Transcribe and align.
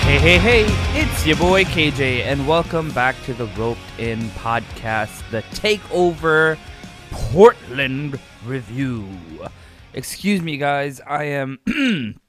Hey, 0.04 0.20
hey, 0.20 0.38
hey, 0.38 0.66
it's 1.00 1.26
your 1.26 1.38
boy 1.38 1.64
KJ, 1.64 2.26
and 2.26 2.48
welcome 2.48 2.92
back 2.92 3.16
to 3.24 3.34
the 3.34 3.48
Roped 3.58 3.80
In 3.98 4.20
podcast, 4.30 5.28
the 5.32 5.42
Takeover 5.56 6.60
Portland 7.10 8.20
review. 8.46 9.08
Excuse 9.96 10.42
me, 10.44 10.58
guys, 10.58 11.02
I 11.02 11.24
am 11.24 11.58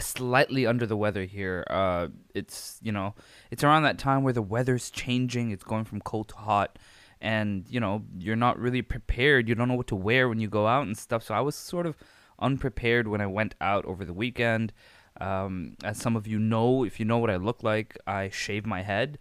slightly 0.00 0.66
under 0.66 0.86
the 0.86 0.96
weather 0.96 1.24
here. 1.24 1.64
Uh, 1.68 2.08
it's, 2.34 2.78
you 2.82 2.92
know, 2.92 3.14
it's 3.50 3.64
around 3.64 3.82
that 3.82 3.98
time 3.98 4.22
where 4.22 4.32
the 4.32 4.42
weather's 4.42 4.90
changing, 4.90 5.50
it's 5.50 5.64
going 5.64 5.84
from 5.84 6.00
cold 6.00 6.28
to 6.28 6.36
hot, 6.36 6.78
and, 7.20 7.66
you 7.68 7.78
know, 7.78 8.02
you're 8.18 8.36
not 8.36 8.58
really 8.58 8.82
prepared. 8.82 9.48
You 9.48 9.54
don't 9.54 9.68
know 9.68 9.74
what 9.74 9.86
to 9.88 9.96
wear 9.96 10.28
when 10.28 10.40
you 10.40 10.48
go 10.48 10.66
out 10.66 10.86
and 10.86 10.96
stuff, 10.96 11.22
so 11.22 11.34
I 11.34 11.40
was 11.40 11.54
sort 11.54 11.86
of 11.86 11.96
unprepared 12.38 13.06
when 13.06 13.20
I 13.20 13.26
went 13.26 13.54
out 13.60 13.84
over 13.84 14.04
the 14.04 14.14
weekend. 14.14 14.72
Um, 15.20 15.76
as 15.84 15.98
some 15.98 16.16
of 16.16 16.26
you 16.26 16.38
know, 16.38 16.84
if 16.84 16.98
you 16.98 17.04
know 17.04 17.18
what 17.18 17.30
I 17.30 17.36
look 17.36 17.62
like, 17.62 17.96
I 18.06 18.30
shave 18.30 18.66
my 18.66 18.82
head, 18.82 19.18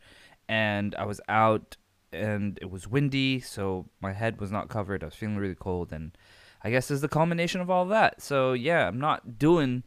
and 0.48 0.96
I 0.96 1.06
was 1.06 1.22
out, 1.28 1.78
and 2.14 2.58
it 2.62 2.72
was 2.72 2.88
windy, 2.88 3.40
so 3.40 3.90
my 4.02 4.14
head 4.14 4.40
was 4.40 4.52
not 4.52 4.70
covered. 4.70 5.04
I 5.04 5.08
was 5.08 5.16
feeling 5.16 5.38
really 5.38 5.56
cold, 5.56 5.92
and 5.92 6.18
I 6.64 6.72
guess 6.72 6.92
is 6.92 7.02
the 7.02 7.08
culmination 7.08 7.62
of 7.62 7.70
all 7.70 7.86
that. 7.88 8.22
So 8.22 8.54
yeah, 8.54 8.88
I'm 8.88 9.00
not 9.00 9.38
doing 9.38 9.84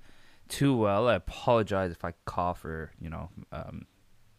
too 0.55 0.77
well. 0.77 1.08
I 1.08 1.14
apologize 1.14 1.91
if 1.91 2.05
I 2.05 2.14
cough 2.27 2.64
or 2.64 2.92
you 3.00 3.10
know, 3.10 3.28
um, 3.50 3.86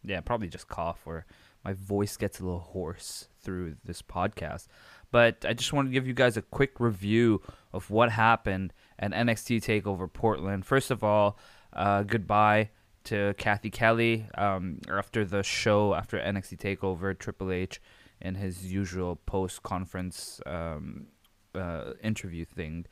yeah, 0.03 0.21
probably 0.21 0.47
just 0.47 0.69
cough 0.69 1.01
or 1.05 1.25
my 1.65 1.73
voice 1.73 2.15
gets 2.15 2.39
a 2.39 2.45
little 2.45 2.59
hoarse 2.61 3.27
through 3.41 3.75
this 3.83 4.01
podcast. 4.01 4.67
But 5.11 5.45
I 5.45 5.53
just 5.53 5.73
want 5.73 5.89
to 5.89 5.91
give 5.91 6.07
you 6.07 6.13
guys 6.13 6.37
a 6.37 6.41
quick 6.41 6.79
review 6.79 7.41
of 7.73 7.89
what 7.89 8.11
happened 8.11 8.71
at 8.97 9.11
NXT 9.11 9.61
Takeover 9.61 10.11
Portland. 10.11 10.65
First 10.65 10.89
of 10.89 11.03
all, 11.03 11.37
uh, 11.73 12.03
goodbye 12.03 12.69
to 13.05 13.33
Kathy 13.37 13.69
Kelly 13.69 14.27
um, 14.37 14.79
after 14.89 15.25
the 15.25 15.43
show, 15.43 15.93
after 15.93 16.17
NXT 16.17 16.57
Takeover, 16.57 17.17
Triple 17.17 17.51
H, 17.51 17.81
in 18.21 18.35
his 18.35 18.71
usual 18.71 19.17
post 19.17 19.63
conference 19.63 20.39
um, 20.45 21.07
uh, 21.53 21.91
interview 22.01 22.45
thing. 22.45 22.85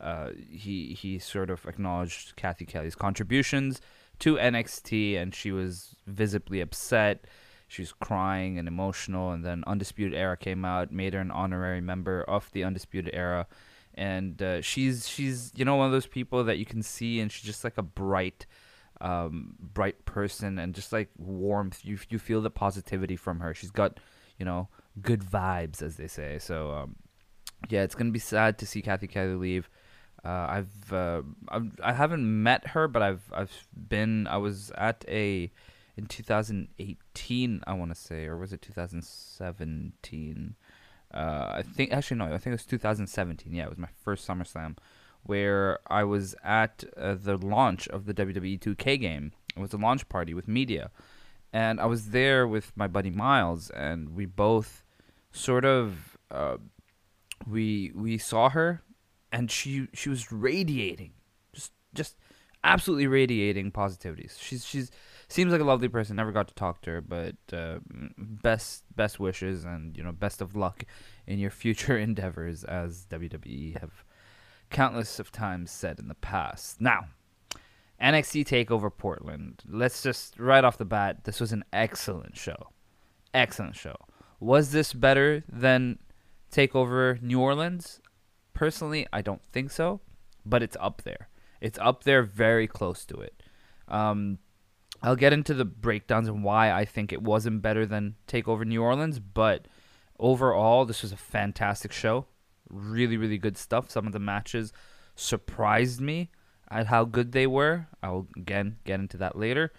Uh, 0.00 0.30
he 0.50 0.94
he 0.94 1.18
sort 1.18 1.50
of 1.50 1.66
acknowledged 1.66 2.36
Kathy 2.36 2.66
Kelly's 2.66 2.94
contributions 2.94 3.80
to 4.18 4.36
NXT, 4.36 5.16
and 5.20 5.34
she 5.34 5.52
was 5.52 5.96
visibly 6.06 6.60
upset. 6.60 7.24
She 7.68 7.82
was 7.82 7.92
crying 7.92 8.58
and 8.58 8.68
emotional, 8.68 9.32
and 9.32 9.44
then 9.44 9.64
Undisputed 9.66 10.14
Era 10.14 10.36
came 10.36 10.64
out, 10.64 10.92
made 10.92 11.14
her 11.14 11.20
an 11.20 11.30
honorary 11.30 11.80
member 11.80 12.22
of 12.22 12.50
the 12.52 12.62
Undisputed 12.62 13.12
Era, 13.12 13.46
and 13.94 14.40
uh, 14.40 14.60
she's 14.60 15.08
she's 15.08 15.52
you 15.56 15.64
know 15.64 15.76
one 15.76 15.86
of 15.86 15.92
those 15.92 16.06
people 16.06 16.44
that 16.44 16.58
you 16.58 16.64
can 16.64 16.82
see, 16.82 17.20
and 17.20 17.32
she's 17.32 17.44
just 17.44 17.64
like 17.64 17.76
a 17.76 17.82
bright, 17.82 18.46
um, 19.00 19.54
bright 19.58 20.04
person, 20.04 20.58
and 20.58 20.74
just 20.74 20.92
like 20.92 21.08
warmth. 21.18 21.84
You 21.84 21.98
you 22.08 22.18
feel 22.18 22.40
the 22.40 22.50
positivity 22.50 23.16
from 23.16 23.40
her. 23.40 23.54
She's 23.54 23.72
got 23.72 23.98
you 24.38 24.44
know 24.44 24.68
good 25.00 25.22
vibes, 25.22 25.82
as 25.82 25.96
they 25.96 26.06
say. 26.06 26.38
So 26.38 26.70
um, 26.70 26.96
yeah, 27.68 27.82
it's 27.82 27.94
gonna 27.94 28.10
be 28.10 28.18
sad 28.18 28.58
to 28.58 28.66
see 28.66 28.82
Kathy 28.82 29.08
Kelly 29.08 29.34
leave. 29.34 29.68
Uh, 30.26 30.46
I've, 30.50 30.92
uh, 30.92 31.22
I've 31.48 31.70
I 31.80 31.92
haven't 31.92 32.42
met 32.42 32.68
her, 32.68 32.88
but 32.88 33.00
I've 33.00 33.22
I've 33.32 33.68
been. 33.88 34.26
I 34.26 34.38
was 34.38 34.72
at 34.76 35.04
a 35.06 35.52
in 35.96 36.06
2018, 36.06 37.62
I 37.64 37.72
want 37.74 37.94
to 37.94 37.94
say, 37.94 38.26
or 38.26 38.36
was 38.36 38.52
it 38.52 38.60
2017? 38.60 40.56
Uh, 41.14 41.18
I 41.18 41.62
think 41.62 41.92
actually 41.92 42.16
no, 42.16 42.24
I 42.24 42.38
think 42.38 42.46
it 42.46 42.50
was 42.50 42.66
2017. 42.66 43.54
Yeah, 43.54 43.64
it 43.64 43.68
was 43.68 43.78
my 43.78 43.88
first 44.02 44.26
SummerSlam, 44.26 44.76
where 45.22 45.78
I 45.86 46.02
was 46.02 46.34
at 46.42 46.82
uh, 46.96 47.14
the 47.14 47.36
launch 47.36 47.86
of 47.88 48.06
the 48.06 48.14
WWE 48.14 48.58
2K 48.58 49.00
game. 49.00 49.30
It 49.56 49.60
was 49.60 49.72
a 49.74 49.78
launch 49.78 50.08
party 50.08 50.34
with 50.34 50.48
media, 50.48 50.90
and 51.52 51.80
I 51.80 51.86
was 51.86 52.10
there 52.10 52.48
with 52.48 52.72
my 52.74 52.88
buddy 52.88 53.10
Miles, 53.10 53.70
and 53.70 54.16
we 54.16 54.26
both 54.26 54.82
sort 55.30 55.64
of 55.64 56.18
uh, 56.32 56.56
we 57.48 57.92
we 57.94 58.18
saw 58.18 58.48
her, 58.48 58.82
and 59.32 59.50
she 59.50 59.88
she 59.92 60.08
was 60.08 60.30
radiating, 60.32 61.12
just 61.52 61.72
just 61.94 62.16
absolutely 62.64 63.06
radiating 63.06 63.70
positivity. 63.70 64.28
She's 64.38 64.64
she's 64.64 64.90
seems 65.28 65.52
like 65.52 65.60
a 65.60 65.64
lovely 65.64 65.88
person. 65.88 66.16
Never 66.16 66.32
got 66.32 66.48
to 66.48 66.54
talk 66.54 66.82
to 66.82 66.90
her, 66.90 67.00
but 67.00 67.36
uh, 67.52 67.78
best 68.18 68.84
best 68.94 69.18
wishes 69.20 69.64
and 69.64 69.96
you 69.96 70.02
know 70.02 70.12
best 70.12 70.40
of 70.40 70.56
luck 70.56 70.84
in 71.26 71.38
your 71.38 71.50
future 71.50 71.96
endeavors, 71.98 72.64
as 72.64 73.06
WWE 73.10 73.80
have 73.80 74.04
countless 74.70 75.18
of 75.18 75.30
times 75.30 75.70
said 75.70 75.98
in 75.98 76.08
the 76.08 76.14
past. 76.14 76.80
Now, 76.80 77.06
NXT 78.00 78.46
Takeover 78.46 78.90
Portland. 78.94 79.62
Let's 79.68 80.02
just 80.02 80.38
right 80.38 80.64
off 80.64 80.78
the 80.78 80.84
bat, 80.84 81.24
this 81.24 81.40
was 81.40 81.52
an 81.52 81.64
excellent 81.72 82.36
show. 82.36 82.70
Excellent 83.32 83.76
show. 83.76 83.96
Was 84.40 84.72
this 84.72 84.92
better 84.92 85.44
than 85.48 85.98
Takeover 86.52 87.20
New 87.22 87.40
Orleans? 87.40 88.00
Personally, 88.56 89.06
I 89.12 89.20
don't 89.20 89.42
think 89.52 89.70
so, 89.70 90.00
but 90.46 90.62
it's 90.62 90.78
up 90.80 91.02
there. 91.02 91.28
It's 91.60 91.78
up 91.78 92.04
there, 92.04 92.22
very 92.22 92.66
close 92.66 93.04
to 93.04 93.16
it. 93.16 93.42
Um, 93.86 94.38
I'll 95.02 95.14
get 95.14 95.34
into 95.34 95.52
the 95.52 95.66
breakdowns 95.66 96.26
and 96.26 96.42
why 96.42 96.72
I 96.72 96.86
think 96.86 97.12
it 97.12 97.20
wasn't 97.20 97.60
better 97.60 97.84
than 97.84 98.16
Takeover 98.26 98.64
New 98.64 98.82
Orleans, 98.82 99.18
but 99.18 99.68
overall, 100.18 100.86
this 100.86 101.02
was 101.02 101.12
a 101.12 101.18
fantastic 101.18 101.92
show. 101.92 102.24
Really, 102.70 103.18
really 103.18 103.36
good 103.36 103.58
stuff. 103.58 103.90
Some 103.90 104.06
of 104.06 104.14
the 104.14 104.18
matches 104.18 104.72
surprised 105.14 106.00
me 106.00 106.30
at 106.70 106.86
how 106.86 107.04
good 107.04 107.32
they 107.32 107.46
were. 107.46 107.88
I'll 108.02 108.26
again 108.38 108.78
get 108.84 109.00
into 109.00 109.18
that 109.18 109.36
later. 109.36 109.70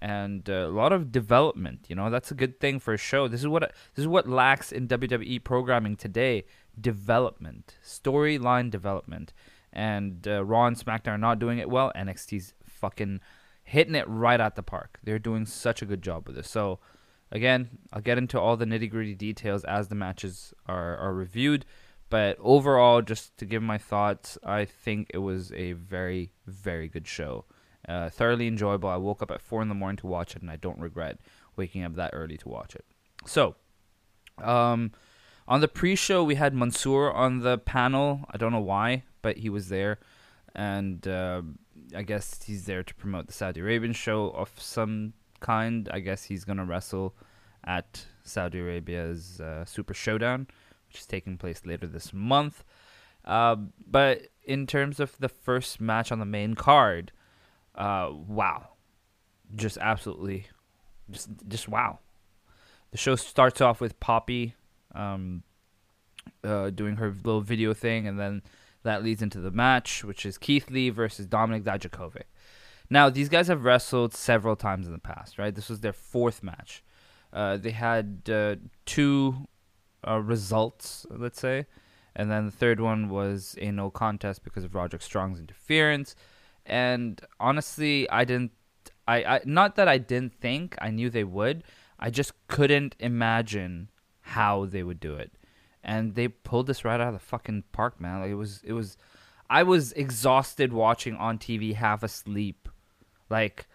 And 0.00 0.50
uh, 0.50 0.66
a 0.66 0.68
lot 0.68 0.92
of 0.92 1.12
development, 1.12 1.86
you 1.88 1.94
know, 1.94 2.10
that's 2.10 2.32
a 2.32 2.34
good 2.34 2.58
thing 2.58 2.80
for 2.80 2.92
a 2.92 2.98
show. 2.98 3.28
This 3.28 3.40
is 3.40 3.48
what 3.48 3.62
this 3.94 4.02
is 4.02 4.08
what 4.08 4.28
lacks 4.28 4.72
in 4.72 4.88
WWE 4.88 5.44
programming 5.44 5.96
today: 5.96 6.44
development, 6.80 7.76
storyline 7.84 8.70
development. 8.70 9.32
And 9.72 10.26
uh, 10.28 10.44
Raw 10.44 10.66
and 10.66 10.76
SmackDown 10.76 11.14
are 11.14 11.18
not 11.18 11.38
doing 11.38 11.58
it 11.58 11.68
well. 11.68 11.92
NXT's 11.96 12.54
fucking 12.64 13.20
hitting 13.64 13.94
it 13.94 14.08
right 14.08 14.40
at 14.40 14.54
the 14.56 14.62
park. 14.62 14.98
They're 15.02 15.18
doing 15.18 15.46
such 15.46 15.82
a 15.82 15.86
good 15.86 16.02
job 16.02 16.26
with 16.26 16.36
this. 16.36 16.48
So, 16.50 16.78
again, 17.32 17.78
I'll 17.92 18.02
get 18.02 18.18
into 18.18 18.38
all 18.38 18.56
the 18.56 18.66
nitty 18.66 18.90
gritty 18.90 19.14
details 19.14 19.64
as 19.64 19.88
the 19.88 19.94
matches 19.94 20.54
are, 20.66 20.96
are 20.98 21.12
reviewed. 21.12 21.64
But 22.10 22.36
overall, 22.40 23.02
just 23.02 23.36
to 23.38 23.46
give 23.46 23.62
my 23.62 23.78
thoughts, 23.78 24.38
I 24.44 24.66
think 24.66 25.10
it 25.12 25.18
was 25.18 25.50
a 25.52 25.72
very, 25.72 26.30
very 26.46 26.88
good 26.88 27.08
show. 27.08 27.44
Uh, 27.88 28.08
thoroughly 28.08 28.46
enjoyable. 28.46 28.88
I 28.88 28.96
woke 28.96 29.22
up 29.22 29.30
at 29.30 29.40
4 29.40 29.62
in 29.62 29.68
the 29.68 29.74
morning 29.74 29.96
to 29.98 30.06
watch 30.06 30.36
it, 30.36 30.42
and 30.42 30.50
I 30.50 30.56
don't 30.56 30.78
regret 30.78 31.18
waking 31.56 31.82
up 31.82 31.96
that 31.96 32.10
early 32.12 32.36
to 32.38 32.48
watch 32.48 32.74
it. 32.74 32.84
So, 33.26 33.56
um, 34.38 34.92
on 35.46 35.60
the 35.60 35.68
pre 35.68 35.94
show, 35.94 36.24
we 36.24 36.36
had 36.36 36.54
Mansoor 36.54 37.12
on 37.12 37.40
the 37.40 37.58
panel. 37.58 38.24
I 38.30 38.36
don't 38.36 38.52
know 38.52 38.60
why, 38.60 39.04
but 39.22 39.38
he 39.38 39.50
was 39.50 39.68
there. 39.68 39.98
And 40.54 41.06
uh, 41.06 41.42
I 41.94 42.02
guess 42.02 42.42
he's 42.44 42.64
there 42.66 42.82
to 42.82 42.94
promote 42.94 43.26
the 43.26 43.32
Saudi 43.32 43.60
Arabian 43.60 43.92
show 43.92 44.30
of 44.30 44.52
some 44.56 45.12
kind. 45.40 45.88
I 45.92 46.00
guess 46.00 46.24
he's 46.24 46.44
gonna 46.44 46.64
wrestle 46.64 47.14
at 47.64 48.06
Saudi 48.22 48.58
Arabia's 48.58 49.40
uh, 49.40 49.64
Super 49.64 49.94
Showdown, 49.94 50.46
which 50.88 51.00
is 51.00 51.06
taking 51.06 51.36
place 51.36 51.62
later 51.64 51.86
this 51.86 52.12
month. 52.12 52.64
Uh, 53.24 53.56
but 53.86 54.28
in 54.44 54.66
terms 54.66 55.00
of 55.00 55.16
the 55.18 55.28
first 55.28 55.80
match 55.80 56.12
on 56.12 56.20
the 56.20 56.26
main 56.26 56.54
card, 56.54 57.12
uh, 57.74 58.10
wow, 58.12 58.68
just 59.54 59.76
absolutely, 59.78 60.46
just 61.10 61.28
just 61.48 61.68
wow. 61.68 61.98
The 62.92 62.98
show 62.98 63.16
starts 63.16 63.60
off 63.60 63.80
with 63.80 63.98
Poppy 63.98 64.54
um, 64.94 65.42
uh, 66.42 66.70
doing 66.70 66.96
her 66.96 67.14
little 67.24 67.40
video 67.40 67.74
thing, 67.74 68.06
and 68.06 68.18
then 68.18 68.42
that 68.82 69.02
leads 69.02 69.22
into 69.22 69.40
the 69.40 69.50
match, 69.50 70.04
which 70.04 70.24
is 70.26 70.38
Keith 70.38 70.70
Lee 70.70 70.90
versus 70.90 71.26
Dominik 71.26 71.64
Dijakovic. 71.64 72.24
Now, 72.90 73.08
these 73.08 73.28
guys 73.28 73.48
have 73.48 73.64
wrestled 73.64 74.14
several 74.14 74.56
times 74.56 74.86
in 74.86 74.92
the 74.92 74.98
past, 74.98 75.38
right? 75.38 75.54
This 75.54 75.70
was 75.70 75.80
their 75.80 75.92
fourth 75.92 76.42
match. 76.42 76.84
Uh, 77.32 77.56
they 77.56 77.70
had 77.70 78.28
uh, 78.30 78.56
two 78.84 79.48
uh, 80.06 80.20
results, 80.20 81.06
let's 81.10 81.40
say, 81.40 81.66
and 82.14 82.30
then 82.30 82.44
the 82.46 82.52
third 82.52 82.80
one 82.80 83.08
was 83.08 83.56
a 83.60 83.72
no 83.72 83.90
contest 83.90 84.44
because 84.44 84.64
of 84.64 84.74
Roderick 84.74 85.02
Strong's 85.02 85.40
interference. 85.40 86.14
And 86.64 87.20
honestly, 87.40 88.08
I 88.08 88.24
didn't. 88.24 88.52
I, 89.06 89.24
I 89.24 89.40
not 89.44 89.76
that 89.76 89.88
I 89.88 89.98
didn't 89.98 90.34
think 90.34 90.76
I 90.80 90.90
knew 90.90 91.10
they 91.10 91.24
would. 91.24 91.64
I 91.98 92.10
just 92.10 92.32
couldn't 92.48 92.94
imagine 93.00 93.88
how 94.34 94.66
they 94.66 94.82
would 94.82 95.00
do 95.00 95.14
it 95.14 95.32
and 95.84 96.14
they 96.14 96.28
pulled 96.28 96.66
this 96.66 96.84
right 96.84 96.98
out 96.98 97.08
of 97.08 97.12
the 97.14 97.20
fucking 97.20 97.64
park, 97.70 98.00
man. 98.00 98.20
Like 98.20 98.30
it 98.30 98.34
was, 98.34 98.62
it 98.64 98.72
was. 98.72 98.96
I 99.50 99.62
was 99.62 99.92
exhausted 99.92 100.72
watching 100.72 101.14
on 101.16 101.38
TV, 101.38 101.74
half 101.74 102.02
asleep, 102.02 102.68
like 103.28 103.66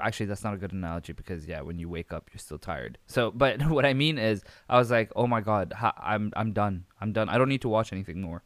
actually 0.00 0.26
that's 0.26 0.44
not 0.44 0.54
a 0.54 0.56
good 0.56 0.72
analogy 0.72 1.12
because 1.12 1.46
yeah, 1.46 1.60
when 1.60 1.78
you 1.78 1.88
wake 1.88 2.12
up, 2.12 2.28
you're 2.32 2.40
still 2.40 2.58
tired. 2.58 2.98
So, 3.06 3.30
but 3.34 3.62
what 3.70 3.86
I 3.86 3.94
mean 3.94 4.18
is, 4.18 4.42
I 4.68 4.78
was 4.78 4.90
like, 4.90 5.12
oh 5.14 5.28
my 5.28 5.40
god, 5.40 5.72
I'm 5.96 6.32
I'm 6.34 6.52
done. 6.52 6.84
I'm 7.00 7.12
done. 7.12 7.28
I 7.28 7.38
don't 7.38 7.48
need 7.48 7.62
to 7.62 7.68
watch 7.68 7.92
anything 7.92 8.20
more. 8.20 8.42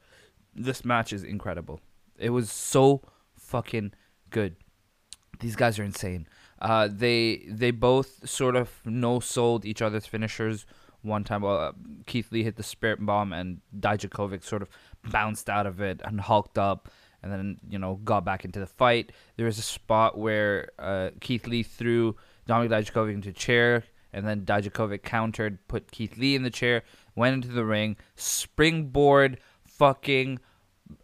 This 0.54 0.84
match 0.84 1.12
is 1.12 1.24
incredible. 1.24 1.80
It 2.18 2.30
was 2.30 2.50
so 2.50 3.02
fucking 3.38 3.92
good. 4.30 4.56
These 5.40 5.56
guys 5.56 5.78
are 5.78 5.84
insane. 5.84 6.28
Uh, 6.60 6.88
they 6.92 7.46
they 7.48 7.70
both 7.70 8.28
sort 8.28 8.54
of 8.54 8.70
no 8.84 9.20
sold 9.20 9.64
each 9.64 9.80
other's 9.80 10.06
finishers 10.06 10.66
one 11.04 11.24
time. 11.24 11.42
Well, 11.42 11.58
uh, 11.58 11.72
Keith 12.06 12.32
Lee 12.32 12.42
hit 12.42 12.56
the 12.56 12.62
spirit 12.62 13.04
bomb 13.04 13.32
and 13.32 13.60
Dijakovic 13.78 14.42
sort 14.42 14.62
of 14.62 14.68
bounced 15.10 15.48
out 15.48 15.66
of 15.66 15.80
it 15.80 16.00
and 16.04 16.20
hulked 16.20 16.58
up 16.58 16.90
and 17.24 17.32
then 17.32 17.58
you 17.68 17.78
know 17.78 17.98
got 18.04 18.24
back 18.24 18.44
into 18.44 18.60
the 18.60 18.66
fight. 18.66 19.10
There 19.36 19.46
was 19.46 19.58
a 19.58 19.62
spot 19.62 20.16
where 20.16 20.70
uh, 20.78 21.10
Keith 21.20 21.46
Lee 21.46 21.62
threw 21.62 22.16
Dominik 22.46 22.68
Dijakovic 22.68 23.14
into 23.14 23.30
a 23.30 23.32
chair, 23.32 23.84
and 24.12 24.26
then 24.26 24.42
Dijakovic 24.42 25.02
countered, 25.02 25.66
put 25.66 25.90
Keith 25.90 26.18
Lee 26.18 26.36
in 26.36 26.42
the 26.42 26.50
chair, 26.50 26.82
went 27.16 27.34
into 27.34 27.48
the 27.48 27.64
ring, 27.64 27.96
springboard 28.14 29.38
fucking 29.64 30.38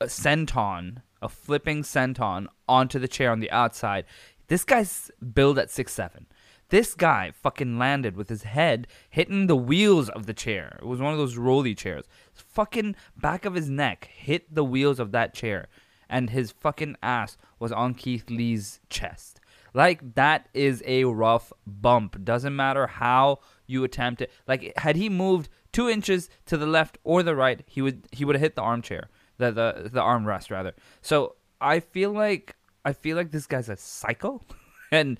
a 0.00 0.06
senton, 0.06 0.98
a 1.22 1.28
flipping 1.28 1.82
senton 1.82 2.46
onto 2.68 2.98
the 2.98 3.08
chair 3.08 3.32
on 3.32 3.40
the 3.40 3.50
outside. 3.50 4.04
This 4.48 4.64
guy's 4.64 5.10
billed 5.34 5.58
at 5.58 5.70
six 5.70 5.92
seven. 5.92 6.26
This 6.70 6.94
guy 6.94 7.32
fucking 7.32 7.78
landed 7.78 8.16
with 8.16 8.28
his 8.28 8.44
head 8.44 8.86
hitting 9.10 9.46
the 9.46 9.56
wheels 9.56 10.08
of 10.08 10.26
the 10.26 10.34
chair. 10.34 10.78
It 10.80 10.86
was 10.86 11.00
one 11.00 11.12
of 11.12 11.18
those 11.18 11.36
rolly 11.36 11.74
chairs. 11.74 12.04
His 12.32 12.42
fucking 12.42 12.94
back 13.16 13.44
of 13.44 13.54
his 13.54 13.68
neck 13.68 14.08
hit 14.12 14.54
the 14.54 14.64
wheels 14.64 14.98
of 14.98 15.12
that 15.12 15.34
chair 15.34 15.68
and 16.10 16.30
his 16.30 16.50
fucking 16.50 16.96
ass 17.02 17.38
was 17.58 17.72
on 17.72 17.94
Keith 17.94 18.28
Lee's 18.28 18.80
chest. 18.90 19.40
Like 19.72 20.16
that 20.16 20.48
is 20.52 20.82
a 20.84 21.04
rough 21.04 21.52
bump. 21.66 22.22
Doesn't 22.24 22.54
matter 22.54 22.88
how 22.88 23.38
you 23.66 23.84
attempt 23.84 24.20
it. 24.20 24.30
Like 24.46 24.72
had 24.76 24.96
he 24.96 25.08
moved 25.08 25.48
two 25.72 25.88
inches 25.88 26.28
to 26.46 26.56
the 26.56 26.66
left 26.66 26.98
or 27.04 27.22
the 27.22 27.36
right, 27.36 27.62
he 27.66 27.80
would 27.80 28.06
he 28.10 28.24
would 28.24 28.34
have 28.34 28.42
hit 28.42 28.56
the 28.56 28.62
armchair, 28.62 29.08
the 29.38 29.52
the 29.52 29.90
the 29.92 30.00
armrest 30.00 30.50
rather. 30.50 30.74
So 31.00 31.36
I 31.60 31.78
feel 31.78 32.10
like 32.10 32.56
I 32.84 32.92
feel 32.92 33.16
like 33.16 33.30
this 33.30 33.46
guy's 33.46 33.68
a 33.68 33.76
psycho, 33.76 34.42
and 34.90 35.18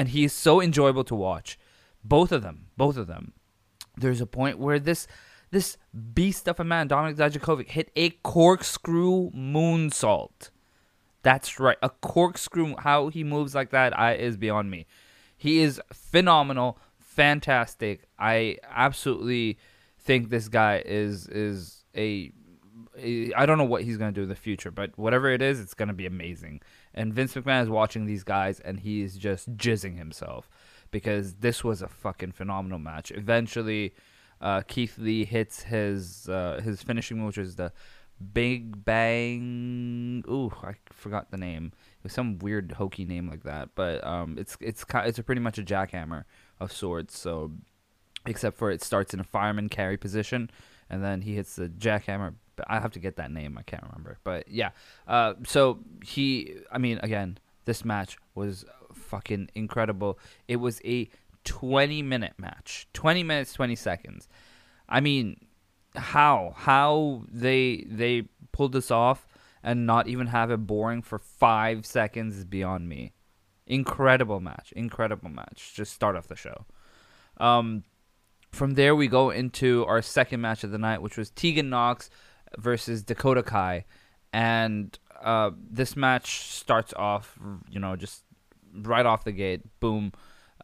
and 0.00 0.08
he's 0.08 0.32
so 0.32 0.62
enjoyable 0.62 1.04
to 1.04 1.14
watch. 1.14 1.58
Both 2.02 2.32
of 2.32 2.40
them, 2.40 2.68
both 2.74 2.96
of 2.96 3.06
them. 3.06 3.34
There's 3.98 4.22
a 4.22 4.26
point 4.26 4.58
where 4.58 4.78
this 4.78 5.06
this 5.50 5.76
beast 6.14 6.48
of 6.48 6.58
a 6.58 6.64
man, 6.64 6.88
Dominik 6.88 7.16
Dijakovic, 7.16 7.68
hit 7.68 7.90
a 7.94 8.08
corkscrew 8.08 9.30
moonsault. 9.32 10.48
That's 11.22 11.60
right, 11.60 11.76
a 11.82 11.90
corkscrew. 11.90 12.76
How 12.78 13.08
he 13.08 13.24
moves 13.24 13.54
like 13.54 13.72
that 13.72 13.98
I, 13.98 14.14
is 14.14 14.38
beyond 14.38 14.70
me. 14.70 14.86
He 15.36 15.58
is 15.58 15.78
phenomenal, 15.92 16.78
fantastic. 16.98 18.08
I 18.18 18.56
absolutely 18.70 19.58
think 19.98 20.30
this 20.30 20.48
guy 20.48 20.82
is 20.82 21.28
is 21.28 21.84
a. 21.94 22.32
a 22.96 23.34
I 23.34 23.44
don't 23.44 23.58
know 23.58 23.64
what 23.64 23.82
he's 23.82 23.98
gonna 23.98 24.12
do 24.12 24.22
in 24.22 24.30
the 24.30 24.34
future, 24.34 24.70
but 24.70 24.96
whatever 24.96 25.28
it 25.28 25.42
is, 25.42 25.60
it's 25.60 25.74
gonna 25.74 25.92
be 25.92 26.06
amazing. 26.06 26.62
And 26.94 27.14
Vince 27.14 27.34
McMahon 27.34 27.62
is 27.62 27.68
watching 27.68 28.06
these 28.06 28.24
guys, 28.24 28.60
and 28.60 28.80
he 28.80 29.02
is 29.02 29.16
just 29.16 29.56
jizzing 29.56 29.96
himself 29.96 30.50
because 30.90 31.34
this 31.34 31.62
was 31.62 31.82
a 31.82 31.88
fucking 31.88 32.32
phenomenal 32.32 32.78
match. 32.78 33.12
Eventually, 33.12 33.94
uh, 34.40 34.62
Keith 34.62 34.98
Lee 34.98 35.24
hits 35.24 35.62
his 35.64 36.28
uh, 36.28 36.60
his 36.62 36.82
finishing 36.82 37.18
move, 37.18 37.28
which 37.28 37.38
is 37.38 37.56
the 37.56 37.72
Big 38.32 38.84
Bang. 38.84 40.24
Ooh, 40.28 40.52
I 40.62 40.74
forgot 40.90 41.30
the 41.30 41.36
name. 41.36 41.72
It 41.74 42.04
was 42.04 42.12
some 42.12 42.38
weird 42.38 42.72
hokey 42.72 43.04
name 43.04 43.28
like 43.28 43.44
that, 43.44 43.70
but 43.74 44.04
um, 44.06 44.36
it's 44.38 44.56
it's 44.60 44.84
it's 44.94 45.18
a 45.18 45.22
pretty 45.22 45.40
much 45.40 45.58
a 45.58 45.62
jackhammer 45.62 46.24
of 46.58 46.72
sorts. 46.72 47.18
So, 47.18 47.52
except 48.26 48.56
for 48.56 48.70
it 48.70 48.82
starts 48.82 49.14
in 49.14 49.20
a 49.20 49.24
fireman 49.24 49.68
carry 49.68 49.96
position, 49.96 50.50
and 50.88 51.02
then 51.04 51.22
he 51.22 51.34
hits 51.34 51.56
the 51.56 51.68
jackhammer. 51.68 52.34
I 52.66 52.80
have 52.80 52.92
to 52.92 52.98
get 52.98 53.16
that 53.16 53.30
name. 53.30 53.56
I 53.58 53.62
can't 53.62 53.82
remember, 53.82 54.18
but 54.24 54.48
yeah. 54.48 54.70
Uh, 55.06 55.34
so 55.46 55.78
he, 56.04 56.56
I 56.70 56.78
mean, 56.78 56.98
again, 57.02 57.38
this 57.64 57.84
match 57.84 58.16
was 58.34 58.64
fucking 58.94 59.50
incredible. 59.54 60.18
It 60.48 60.56
was 60.56 60.80
a 60.84 61.08
20 61.44 62.02
minute 62.02 62.34
match. 62.38 62.86
20 62.92 63.22
minutes 63.22 63.52
20 63.52 63.76
seconds. 63.76 64.28
I 64.88 65.00
mean 65.00 65.36
how? 65.96 66.54
How 66.56 67.22
they 67.30 67.84
they 67.88 68.24
pulled 68.52 68.72
this 68.72 68.90
off 68.90 69.26
and 69.62 69.86
not 69.86 70.08
even 70.08 70.28
have 70.28 70.50
it 70.50 70.58
boring 70.58 71.02
for 71.02 71.18
five 71.18 71.84
seconds 71.86 72.36
is 72.36 72.44
beyond 72.44 72.88
me. 72.88 73.12
Incredible 73.66 74.40
match. 74.40 74.72
Incredible 74.76 75.30
match. 75.30 75.72
Just 75.74 75.92
start 75.92 76.16
off 76.16 76.28
the 76.28 76.36
show. 76.36 76.66
Um 77.38 77.84
from 78.50 78.74
there 78.74 78.96
we 78.96 79.06
go 79.06 79.30
into 79.30 79.84
our 79.86 80.02
second 80.02 80.40
match 80.40 80.64
of 80.64 80.72
the 80.72 80.78
night 80.78 81.00
which 81.02 81.16
was 81.16 81.30
Tegan 81.30 81.70
Nox 81.70 82.10
versus 82.58 83.02
dakota 83.02 83.42
kai. 83.42 83.84
And 84.32 84.96
uh, 85.22 85.50
this 85.70 85.96
match 85.96 86.50
starts 86.50 86.94
off 86.94 87.38
you 87.68 87.80
know 87.80 87.96
just 87.96 88.22
right 88.72 89.04
off 89.04 89.24
the 89.24 89.32
gate 89.32 89.62
boom 89.80 90.12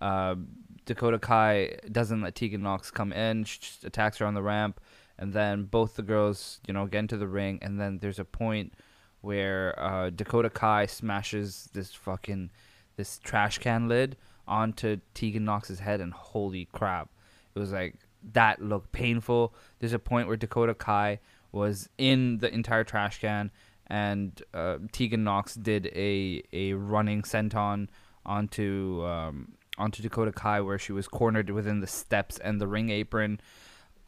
uh, 0.00 0.36
Dakota 0.84 1.18
Kai 1.18 1.78
doesn't 1.90 2.22
let 2.22 2.34
Tegan 2.34 2.62
Nox 2.62 2.90
come 2.90 3.12
in. 3.12 3.44
She 3.44 3.58
just 3.58 3.84
attacks 3.84 4.18
her 4.18 4.26
on 4.26 4.34
the 4.34 4.42
ramp, 4.42 4.80
and 5.18 5.32
then 5.32 5.64
both 5.64 5.96
the 5.96 6.02
girls, 6.02 6.60
you 6.66 6.72
know, 6.72 6.86
get 6.86 7.00
into 7.00 7.16
the 7.16 7.26
ring, 7.26 7.58
and 7.60 7.80
then 7.80 7.98
there's 7.98 8.20
a 8.20 8.24
point 8.24 8.72
where 9.20 9.78
uh, 9.78 10.10
Dakota 10.10 10.48
Kai 10.48 10.86
smashes 10.86 11.68
this 11.72 11.92
fucking 11.92 12.50
this 12.96 13.18
trash 13.18 13.58
can 13.58 13.88
lid 13.88 14.16
onto 14.46 14.98
Tegan 15.12 15.44
Nox's 15.44 15.80
head, 15.80 16.00
and 16.00 16.12
holy 16.12 16.68
crap, 16.72 17.10
it 17.54 17.58
was 17.58 17.72
like 17.72 17.96
that 18.32 18.62
looked 18.62 18.92
painful. 18.92 19.54
There's 19.80 19.92
a 19.92 19.98
point 19.98 20.28
where 20.28 20.36
Dakota 20.36 20.74
Kai 20.74 21.18
was 21.56 21.88
in 21.98 22.38
the 22.38 22.52
entire 22.52 22.84
trash 22.84 23.20
can, 23.20 23.50
and 23.86 24.42
uh, 24.54 24.78
Tegan 24.92 25.24
Nox 25.24 25.54
did 25.54 25.86
a 25.94 26.42
a 26.52 26.74
running 26.74 27.22
senton 27.22 27.88
onto 28.24 29.02
um, 29.04 29.52
onto 29.78 30.02
Dakota 30.02 30.32
Kai 30.32 30.60
where 30.60 30.78
she 30.78 30.92
was 30.92 31.08
cornered 31.08 31.50
within 31.50 31.80
the 31.80 31.86
steps 31.86 32.38
and 32.38 32.60
the 32.60 32.66
ring 32.66 32.90
apron. 32.90 33.40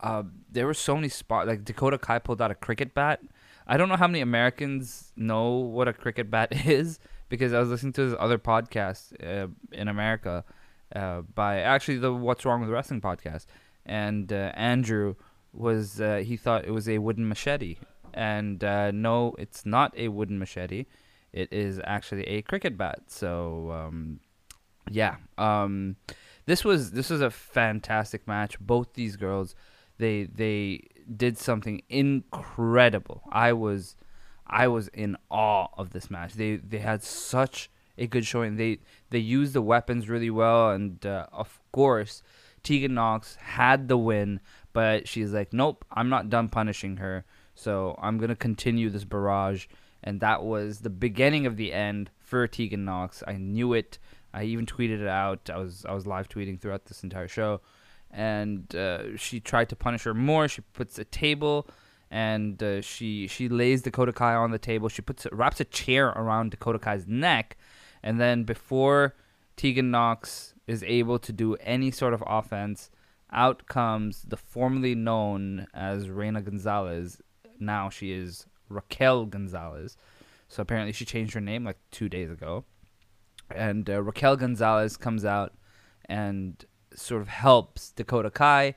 Uh, 0.00 0.22
there 0.50 0.66
were 0.66 0.74
so 0.74 0.94
many 0.94 1.08
spots. 1.08 1.48
Like 1.48 1.64
Dakota 1.64 1.98
Kai 1.98 2.18
pulled 2.18 2.40
out 2.40 2.50
a 2.50 2.54
cricket 2.54 2.94
bat. 2.94 3.20
I 3.66 3.76
don't 3.76 3.88
know 3.88 3.96
how 3.96 4.06
many 4.06 4.20
Americans 4.20 5.12
know 5.16 5.50
what 5.50 5.88
a 5.88 5.92
cricket 5.92 6.30
bat 6.30 6.48
is 6.66 7.00
because 7.28 7.52
I 7.52 7.58
was 7.58 7.68
listening 7.68 7.92
to 7.94 8.10
this 8.10 8.16
other 8.18 8.38
podcast 8.38 9.12
uh, 9.22 9.48
in 9.72 9.88
America 9.88 10.44
uh, 10.94 11.22
by 11.34 11.60
actually 11.60 11.98
the 11.98 12.12
What's 12.12 12.44
Wrong 12.44 12.60
with 12.60 12.70
Wrestling 12.70 13.00
podcast, 13.00 13.46
and 13.84 14.32
uh, 14.32 14.52
Andrew 14.54 15.16
was 15.58 16.00
uh, 16.00 16.22
he 16.24 16.36
thought 16.36 16.64
it 16.64 16.70
was 16.70 16.88
a 16.88 16.98
wooden 16.98 17.28
machete, 17.28 17.76
and 18.14 18.62
uh, 18.62 18.90
no, 18.90 19.34
it's 19.38 19.66
not 19.66 19.92
a 19.96 20.08
wooden 20.08 20.38
machete. 20.38 20.86
It 21.32 21.52
is 21.52 21.80
actually 21.84 22.24
a 22.24 22.42
cricket 22.42 22.78
bat. 22.78 23.02
So 23.08 23.70
um, 23.72 24.20
yeah, 24.90 25.16
um, 25.36 25.96
this 26.46 26.64
was 26.64 26.92
this 26.92 27.10
was 27.10 27.20
a 27.20 27.30
fantastic 27.30 28.26
match. 28.26 28.58
Both 28.60 28.94
these 28.94 29.16
girls, 29.16 29.54
they 29.98 30.24
they 30.24 30.88
did 31.14 31.38
something 31.38 31.82
incredible. 31.88 33.22
I 33.30 33.52
was 33.52 33.96
I 34.46 34.68
was 34.68 34.88
in 34.88 35.16
awe 35.30 35.68
of 35.76 35.90
this 35.90 36.10
match. 36.10 36.34
They 36.34 36.56
they 36.56 36.78
had 36.78 37.02
such 37.02 37.70
a 37.98 38.06
good 38.06 38.24
showing. 38.24 38.56
They 38.56 38.78
they 39.10 39.18
used 39.18 39.52
the 39.52 39.62
weapons 39.62 40.08
really 40.08 40.30
well, 40.30 40.70
and 40.70 41.04
uh, 41.04 41.26
of 41.32 41.60
course, 41.72 42.22
Tegan 42.62 42.94
Nox 42.94 43.36
had 43.36 43.88
the 43.88 43.98
win. 43.98 44.40
But 44.72 45.08
she's 45.08 45.32
like, 45.32 45.52
nope, 45.52 45.84
I'm 45.90 46.08
not 46.08 46.30
done 46.30 46.48
punishing 46.48 46.98
her. 46.98 47.24
So 47.54 47.98
I'm 48.00 48.18
gonna 48.18 48.36
continue 48.36 48.90
this 48.90 49.04
barrage, 49.04 49.66
and 50.04 50.20
that 50.20 50.44
was 50.44 50.80
the 50.80 50.90
beginning 50.90 51.46
of 51.46 51.56
the 51.56 51.72
end 51.72 52.10
for 52.20 52.46
Tegan 52.46 52.84
Nox. 52.84 53.22
I 53.26 53.32
knew 53.32 53.72
it. 53.72 53.98
I 54.32 54.44
even 54.44 54.66
tweeted 54.66 55.00
it 55.00 55.08
out. 55.08 55.50
I 55.52 55.56
was 55.56 55.84
I 55.88 55.92
was 55.92 56.06
live 56.06 56.28
tweeting 56.28 56.60
throughout 56.60 56.86
this 56.86 57.02
entire 57.02 57.28
show, 57.28 57.60
and 58.10 58.74
uh, 58.74 59.16
she 59.16 59.40
tried 59.40 59.68
to 59.70 59.76
punish 59.76 60.04
her 60.04 60.14
more. 60.14 60.46
She 60.48 60.60
puts 60.60 60.98
a 60.98 61.04
table, 61.04 61.66
and 62.10 62.62
uh, 62.62 62.80
she 62.80 63.26
she 63.26 63.48
lays 63.48 63.82
Dakota 63.82 64.12
Kai 64.12 64.34
on 64.34 64.50
the 64.50 64.58
table. 64.58 64.88
She 64.88 65.02
puts 65.02 65.26
wraps 65.32 65.60
a 65.60 65.64
chair 65.64 66.08
around 66.08 66.50
Dakota 66.52 66.78
Kai's 66.78 67.06
neck, 67.06 67.56
and 68.02 68.20
then 68.20 68.44
before 68.44 69.14
Tegan 69.56 69.90
Nox 69.90 70.54
is 70.66 70.82
able 70.84 71.18
to 71.18 71.32
do 71.32 71.54
any 71.56 71.90
sort 71.90 72.14
of 72.14 72.22
offense, 72.26 72.90
out 73.32 73.66
comes 73.66 74.22
the 74.22 74.36
formerly 74.36 74.94
known 74.94 75.66
as 75.74 76.10
Reina 76.10 76.42
Gonzalez. 76.42 77.20
Now 77.58 77.90
she 77.90 78.12
is 78.12 78.46
Raquel 78.68 79.26
Gonzalez. 79.26 79.96
So 80.48 80.62
apparently 80.62 80.92
she 80.92 81.04
changed 81.04 81.34
her 81.34 81.40
name 81.40 81.64
like 81.64 81.78
two 81.90 82.08
days 82.08 82.30
ago 82.30 82.64
and 83.50 83.88
uh, 83.88 84.02
Raquel 84.02 84.36
Gonzalez 84.36 84.96
comes 84.96 85.24
out 85.24 85.54
and 86.06 86.64
sort 86.94 87.22
of 87.22 87.28
helps 87.28 87.92
Dakota 87.92 88.30
Kai, 88.30 88.74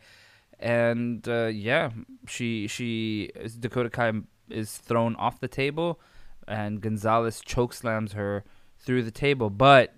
and 0.60 1.28
uh, 1.28 1.48
yeah, 1.48 1.92
she 2.28 2.68
she 2.68 3.32
Dakota 3.60 3.90
Kai 3.90 4.14
is 4.50 4.78
thrown 4.78 5.16
off 5.16 5.40
the 5.40 5.48
table, 5.48 6.00
and 6.48 6.82
Gonzalez 6.82 7.42
chokeslams 7.46 8.14
her 8.14 8.44
through 8.80 9.04
the 9.04 9.12
table, 9.12 9.50
but 9.50 9.94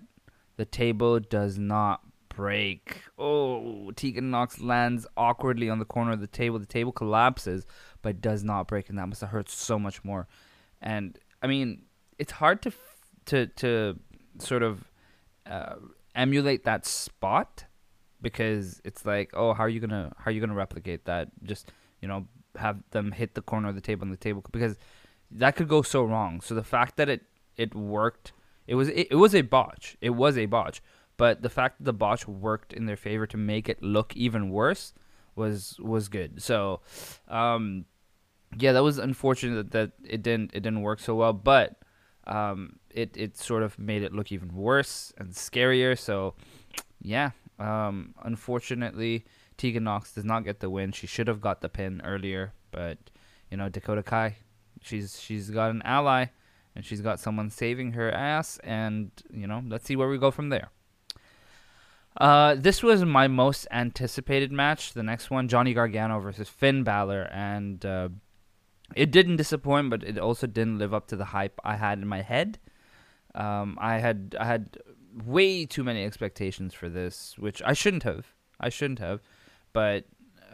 The 0.56 0.64
table 0.64 1.18
does 1.18 1.58
not 1.58 2.03
break. 2.36 3.02
Oh, 3.18 3.90
Tegan 3.92 4.30
Nox 4.30 4.60
lands 4.60 5.06
awkwardly 5.16 5.70
on 5.70 5.78
the 5.78 5.84
corner 5.84 6.12
of 6.12 6.20
the 6.20 6.26
table. 6.26 6.58
The 6.58 6.66
table 6.66 6.92
collapses, 6.92 7.66
but 8.02 8.20
does 8.20 8.44
not 8.44 8.68
break, 8.68 8.88
and 8.88 8.98
that 8.98 9.06
must 9.06 9.20
have 9.20 9.30
hurt 9.30 9.48
so 9.48 9.78
much 9.78 10.04
more. 10.04 10.26
And 10.80 11.18
I 11.42 11.46
mean, 11.46 11.82
it's 12.18 12.32
hard 12.32 12.62
to 12.62 12.72
to 13.26 13.46
to 13.46 13.98
sort 14.38 14.62
of 14.62 14.90
uh, 15.46 15.76
emulate 16.14 16.64
that 16.64 16.86
spot 16.86 17.64
because 18.20 18.80
it's 18.84 19.04
like, 19.04 19.30
oh, 19.34 19.52
how 19.54 19.64
are 19.64 19.68
you 19.68 19.80
gonna 19.80 20.12
how 20.18 20.30
are 20.30 20.32
you 20.32 20.40
gonna 20.40 20.54
replicate 20.54 21.04
that? 21.04 21.28
Just 21.42 21.72
you 22.00 22.08
know, 22.08 22.26
have 22.56 22.78
them 22.90 23.12
hit 23.12 23.34
the 23.34 23.42
corner 23.42 23.68
of 23.68 23.74
the 23.74 23.80
table 23.80 24.02
on 24.02 24.10
the 24.10 24.16
table 24.16 24.44
because 24.52 24.76
that 25.30 25.56
could 25.56 25.68
go 25.68 25.82
so 25.82 26.02
wrong. 26.04 26.40
So 26.40 26.54
the 26.54 26.64
fact 26.64 26.96
that 26.96 27.08
it 27.08 27.22
it 27.56 27.74
worked, 27.74 28.32
it 28.66 28.74
was 28.74 28.88
it, 28.88 29.08
it 29.10 29.16
was 29.16 29.34
a 29.34 29.42
botch. 29.42 29.96
It 30.00 30.10
was 30.10 30.36
a 30.36 30.46
botch. 30.46 30.82
But 31.16 31.42
the 31.42 31.48
fact 31.50 31.78
that 31.78 31.84
the 31.84 31.92
botch 31.92 32.26
worked 32.26 32.72
in 32.72 32.86
their 32.86 32.96
favor 32.96 33.26
to 33.26 33.36
make 33.36 33.68
it 33.68 33.82
look 33.82 34.16
even 34.16 34.50
worse 34.50 34.92
was 35.36 35.78
was 35.80 36.08
good. 36.08 36.42
So, 36.42 36.80
um, 37.28 37.84
yeah, 38.56 38.72
that 38.72 38.82
was 38.82 38.98
unfortunate 38.98 39.70
that 39.72 39.92
it 40.04 40.22
didn't 40.22 40.50
it 40.54 40.60
didn't 40.60 40.82
work 40.82 41.00
so 41.00 41.14
well. 41.14 41.32
But 41.32 41.76
um, 42.26 42.78
it 42.90 43.16
it 43.16 43.36
sort 43.36 43.62
of 43.62 43.78
made 43.78 44.02
it 44.02 44.12
look 44.12 44.32
even 44.32 44.54
worse 44.54 45.12
and 45.18 45.30
scarier. 45.30 45.98
So, 45.98 46.34
yeah, 47.00 47.30
um, 47.58 48.14
unfortunately, 48.22 49.24
Tegan 49.56 49.84
Nox 49.84 50.12
does 50.12 50.24
not 50.24 50.44
get 50.44 50.60
the 50.60 50.70
win. 50.70 50.92
She 50.92 51.06
should 51.06 51.28
have 51.28 51.40
got 51.40 51.60
the 51.60 51.68
pin 51.68 52.00
earlier, 52.04 52.52
but 52.70 52.98
you 53.50 53.56
know 53.56 53.68
Dakota 53.68 54.02
Kai, 54.02 54.36
she's 54.80 55.20
she's 55.20 55.50
got 55.50 55.70
an 55.70 55.82
ally, 55.84 56.26
and 56.74 56.84
she's 56.84 57.00
got 57.00 57.20
someone 57.20 57.50
saving 57.50 57.92
her 57.92 58.10
ass, 58.10 58.58
and 58.64 59.10
you 59.32 59.46
know 59.46 59.62
let's 59.68 59.84
see 59.84 59.96
where 59.96 60.08
we 60.08 60.18
go 60.18 60.30
from 60.30 60.48
there. 60.48 60.70
Uh, 62.16 62.54
this 62.54 62.82
was 62.82 63.04
my 63.04 63.26
most 63.26 63.66
anticipated 63.70 64.52
match. 64.52 64.92
The 64.92 65.02
next 65.02 65.30
one, 65.30 65.48
Johnny 65.48 65.74
Gargano 65.74 66.20
versus 66.20 66.48
Finn 66.48 66.84
Balor, 66.84 67.28
and 67.32 67.84
uh, 67.84 68.08
it 68.94 69.10
didn't 69.10 69.36
disappoint, 69.36 69.90
but 69.90 70.04
it 70.04 70.18
also 70.18 70.46
didn't 70.46 70.78
live 70.78 70.94
up 70.94 71.08
to 71.08 71.16
the 71.16 71.26
hype 71.26 71.60
I 71.64 71.76
had 71.76 71.98
in 71.98 72.06
my 72.06 72.22
head. 72.22 72.58
Um, 73.34 73.76
I 73.80 73.98
had 73.98 74.36
I 74.38 74.44
had 74.44 74.78
way 75.24 75.66
too 75.66 75.82
many 75.82 76.04
expectations 76.04 76.72
for 76.72 76.88
this, 76.88 77.34
which 77.36 77.60
I 77.62 77.72
shouldn't 77.72 78.04
have. 78.04 78.26
I 78.60 78.68
shouldn't 78.68 79.00
have, 79.00 79.20
but 79.72 80.04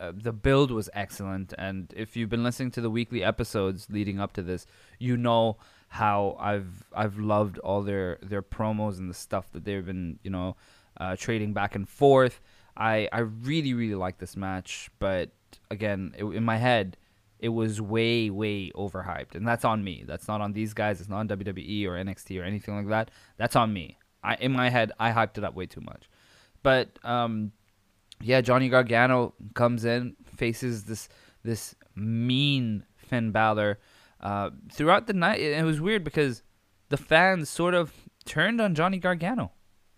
uh, 0.00 0.12
the 0.14 0.32
build 0.32 0.70
was 0.70 0.88
excellent. 0.94 1.52
And 1.58 1.92
if 1.94 2.16
you've 2.16 2.30
been 2.30 2.42
listening 2.42 2.70
to 2.72 2.80
the 2.80 2.88
weekly 2.88 3.22
episodes 3.22 3.88
leading 3.90 4.18
up 4.18 4.32
to 4.34 4.42
this, 4.42 4.66
you 4.98 5.18
know 5.18 5.58
how 5.88 6.36
I've 6.40 6.88
I've 6.94 7.18
loved 7.18 7.58
all 7.58 7.82
their 7.82 8.18
their 8.22 8.42
promos 8.42 8.98
and 8.98 9.10
the 9.10 9.14
stuff 9.14 9.50
that 9.52 9.64
they've 9.64 9.84
been 9.84 10.18
you 10.22 10.30
know 10.30 10.56
uh, 11.00 11.16
trading 11.16 11.52
back 11.52 11.74
and 11.74 11.88
forth. 11.88 12.40
I 12.76 13.08
I 13.12 13.20
really 13.20 13.74
really 13.74 13.96
like 13.96 14.18
this 14.18 14.36
match, 14.36 14.90
but 15.00 15.30
again, 15.70 16.14
it, 16.16 16.24
in 16.24 16.44
my 16.44 16.56
head, 16.56 16.96
it 17.40 17.48
was 17.48 17.80
way 17.80 18.30
way 18.30 18.70
overhyped, 18.76 19.34
and 19.34 19.48
that's 19.48 19.64
on 19.64 19.82
me. 19.82 20.04
That's 20.06 20.28
not 20.28 20.40
on 20.40 20.52
these 20.52 20.74
guys. 20.74 21.00
It's 21.00 21.08
not 21.08 21.18
on 21.18 21.28
WWE 21.28 21.86
or 21.86 21.92
NXT 21.92 22.40
or 22.40 22.44
anything 22.44 22.76
like 22.76 22.88
that. 22.88 23.10
That's 23.38 23.56
on 23.56 23.72
me. 23.72 23.98
I 24.22 24.36
in 24.36 24.52
my 24.52 24.68
head, 24.68 24.92
I 25.00 25.10
hyped 25.10 25.38
it 25.38 25.44
up 25.44 25.54
way 25.54 25.66
too 25.66 25.80
much. 25.80 26.08
But 26.62 26.98
um, 27.02 27.52
yeah, 28.20 28.42
Johnny 28.42 28.68
Gargano 28.68 29.34
comes 29.54 29.84
in, 29.84 30.16
faces 30.36 30.84
this 30.84 31.08
this 31.42 31.74
mean 31.96 32.84
Finn 32.96 33.32
Balor. 33.32 33.78
Uh, 34.20 34.50
throughout 34.70 35.06
the 35.06 35.14
night, 35.14 35.40
it, 35.40 35.56
it 35.56 35.64
was 35.64 35.80
weird 35.80 36.04
because 36.04 36.42
the 36.90 36.98
fans 36.98 37.48
sort 37.48 37.72
of 37.72 37.92
turned 38.26 38.60
on 38.60 38.74
Johnny 38.74 38.98
Gargano. 38.98 39.52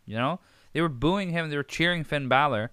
You 0.06 0.16
know, 0.16 0.40
they 0.72 0.80
were 0.80 0.88
booing 0.88 1.30
him. 1.30 1.50
They 1.50 1.56
were 1.56 1.62
cheering 1.62 2.04
Finn 2.04 2.28
Balor. 2.28 2.70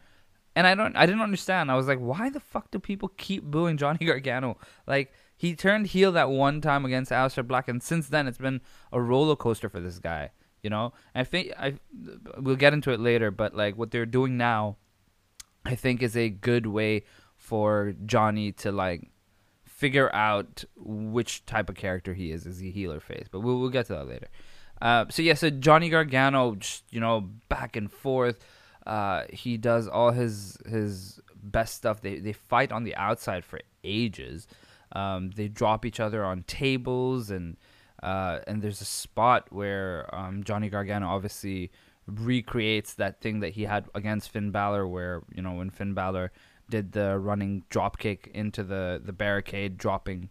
And 0.55 0.67
I 0.67 0.75
don't 0.75 0.95
I 0.95 1.05
didn't 1.05 1.21
understand. 1.21 1.71
I 1.71 1.75
was 1.75 1.87
like, 1.87 1.99
why 1.99 2.29
the 2.29 2.39
fuck 2.39 2.71
do 2.71 2.79
people 2.79 3.09
keep 3.17 3.43
booing 3.43 3.77
Johnny 3.77 3.99
Gargano? 4.05 4.57
Like 4.87 5.13
he 5.37 5.55
turned 5.55 5.87
heel 5.87 6.11
that 6.13 6.29
one 6.29 6.59
time 6.59 6.83
against 6.83 7.11
Aleister 7.11 7.47
Black, 7.47 7.69
and 7.69 7.81
since 7.81 8.09
then 8.09 8.27
it's 8.27 8.37
been 8.37 8.59
a 8.91 9.01
roller 9.01 9.37
coaster 9.37 9.69
for 9.69 9.79
this 9.79 9.99
guy. 9.99 10.31
You 10.61 10.69
know, 10.69 10.91
I 11.15 11.23
think 11.23 11.53
I 11.57 11.75
we'll 12.37 12.57
get 12.57 12.73
into 12.73 12.91
it 12.91 12.99
later, 12.99 13.31
but 13.31 13.55
like 13.55 13.77
what 13.77 13.91
they're 13.91 14.05
doing 14.05 14.35
now, 14.35 14.75
I 15.63 15.75
think 15.75 16.01
is 16.01 16.17
a 16.17 16.29
good 16.29 16.65
way 16.65 17.03
for 17.37 17.93
Johnny 18.05 18.51
to 18.53 18.71
like 18.71 19.09
figure 19.65 20.13
out 20.13 20.65
which 20.75 21.45
type 21.45 21.69
of 21.69 21.75
character 21.75 22.13
he 22.13 22.31
is. 22.31 22.45
Is 22.45 22.59
he 22.59 22.71
heel 22.71 22.91
or 22.91 22.99
face? 22.99 23.27
But 23.31 23.39
we'll 23.39 23.59
we'll 23.59 23.69
get 23.69 23.85
to 23.85 23.93
that 23.93 24.07
later. 24.09 24.27
Uh, 24.81 25.05
so 25.09 25.21
yeah, 25.21 25.33
so 25.33 25.49
Johnny 25.49 25.89
Gargano, 25.89 26.55
just 26.55 26.83
you 26.89 26.99
know, 26.99 27.29
back 27.49 27.75
and 27.75 27.91
forth. 27.91 28.39
Uh, 28.85 29.23
he 29.29 29.57
does 29.57 29.87
all 29.87 30.11
his 30.11 30.57
his 30.65 31.19
best 31.35 31.75
stuff. 31.75 32.01
They 32.01 32.19
they 32.19 32.33
fight 32.33 32.71
on 32.71 32.83
the 32.83 32.95
outside 32.95 33.43
for 33.45 33.59
ages. 33.83 34.47
Um, 34.91 35.31
they 35.31 35.47
drop 35.47 35.85
each 35.85 35.99
other 35.99 36.23
on 36.25 36.43
tables 36.43 37.29
and 37.29 37.57
uh, 38.01 38.39
and 38.47 38.61
there's 38.61 38.81
a 38.81 38.85
spot 38.85 39.47
where 39.51 40.09
um, 40.15 40.43
Johnny 40.43 40.69
Gargano 40.69 41.07
obviously 41.07 41.71
recreates 42.07 42.93
that 42.95 43.21
thing 43.21 43.41
that 43.41 43.49
he 43.53 43.63
had 43.63 43.87
against 43.93 44.31
Finn 44.31 44.51
Balor, 44.51 44.87
where 44.87 45.21
you 45.33 45.41
know 45.41 45.53
when 45.53 45.69
Finn 45.69 45.93
Balor 45.93 46.31
did 46.69 46.93
the 46.93 47.17
running 47.17 47.63
drop 47.69 47.97
kick 47.97 48.31
into 48.33 48.63
the 48.63 49.01
the 49.03 49.13
barricade, 49.13 49.77
dropping 49.77 50.29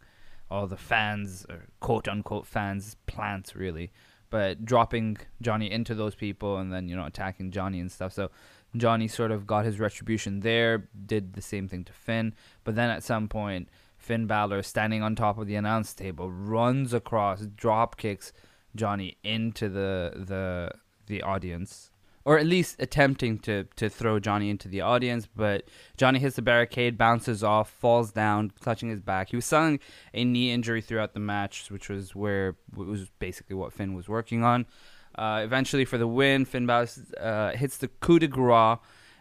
all 0.50 0.66
the 0.66 0.76
fans, 0.76 1.44
or 1.50 1.66
quote 1.80 2.08
unquote 2.08 2.46
fans, 2.46 2.96
plants 3.06 3.54
really 3.54 3.90
but 4.30 4.64
dropping 4.64 5.18
Johnny 5.40 5.70
into 5.70 5.94
those 5.94 6.14
people 6.14 6.58
and 6.58 6.72
then 6.72 6.88
you 6.88 6.96
know 6.96 7.06
attacking 7.06 7.50
Johnny 7.50 7.80
and 7.80 7.90
stuff. 7.90 8.12
So 8.12 8.30
Johnny 8.76 9.08
sort 9.08 9.30
of 9.30 9.46
got 9.46 9.64
his 9.64 9.80
retribution 9.80 10.40
there, 10.40 10.88
did 11.06 11.34
the 11.34 11.42
same 11.42 11.68
thing 11.68 11.84
to 11.84 11.92
Finn, 11.92 12.34
but 12.64 12.74
then 12.74 12.90
at 12.90 13.02
some 13.02 13.28
point 13.28 13.68
Finn 13.96 14.26
Balor 14.26 14.62
standing 14.62 15.02
on 15.02 15.14
top 15.14 15.38
of 15.38 15.46
the 15.46 15.56
announce 15.56 15.94
table 15.94 16.30
runs 16.30 16.92
across, 16.92 17.46
drop 17.46 17.96
kicks 17.96 18.32
Johnny 18.74 19.16
into 19.22 19.68
the 19.68 20.12
the 20.14 20.70
the 21.06 21.22
audience 21.22 21.90
or 22.28 22.38
at 22.38 22.44
least 22.44 22.76
attempting 22.78 23.38
to 23.38 23.64
to 23.76 23.88
throw 23.88 24.20
Johnny 24.20 24.50
into 24.50 24.68
the 24.68 24.82
audience. 24.82 25.26
But 25.34 25.66
Johnny 25.96 26.18
hits 26.18 26.36
the 26.36 26.42
barricade, 26.42 26.98
bounces 26.98 27.42
off, 27.42 27.70
falls 27.70 28.12
down, 28.12 28.52
clutching 28.60 28.90
his 28.90 29.00
back. 29.00 29.30
He 29.30 29.36
was 29.36 29.46
selling 29.46 29.80
a 30.12 30.24
knee 30.24 30.52
injury 30.52 30.82
throughout 30.82 31.14
the 31.14 31.20
match, 31.20 31.70
which 31.70 31.88
was 31.88 32.14
where 32.14 32.54
was 32.76 33.08
basically 33.18 33.56
what 33.56 33.72
Finn 33.72 33.94
was 33.94 34.10
working 34.10 34.44
on. 34.44 34.66
Uh, 35.14 35.40
eventually, 35.42 35.86
for 35.86 35.96
the 35.96 36.06
win, 36.06 36.44
Finn 36.44 36.66
Balor 36.66 36.88
uh, 37.18 37.52
hits 37.52 37.78
the 37.78 37.88
coup 37.88 38.18
de 38.18 38.28
grace 38.28 38.76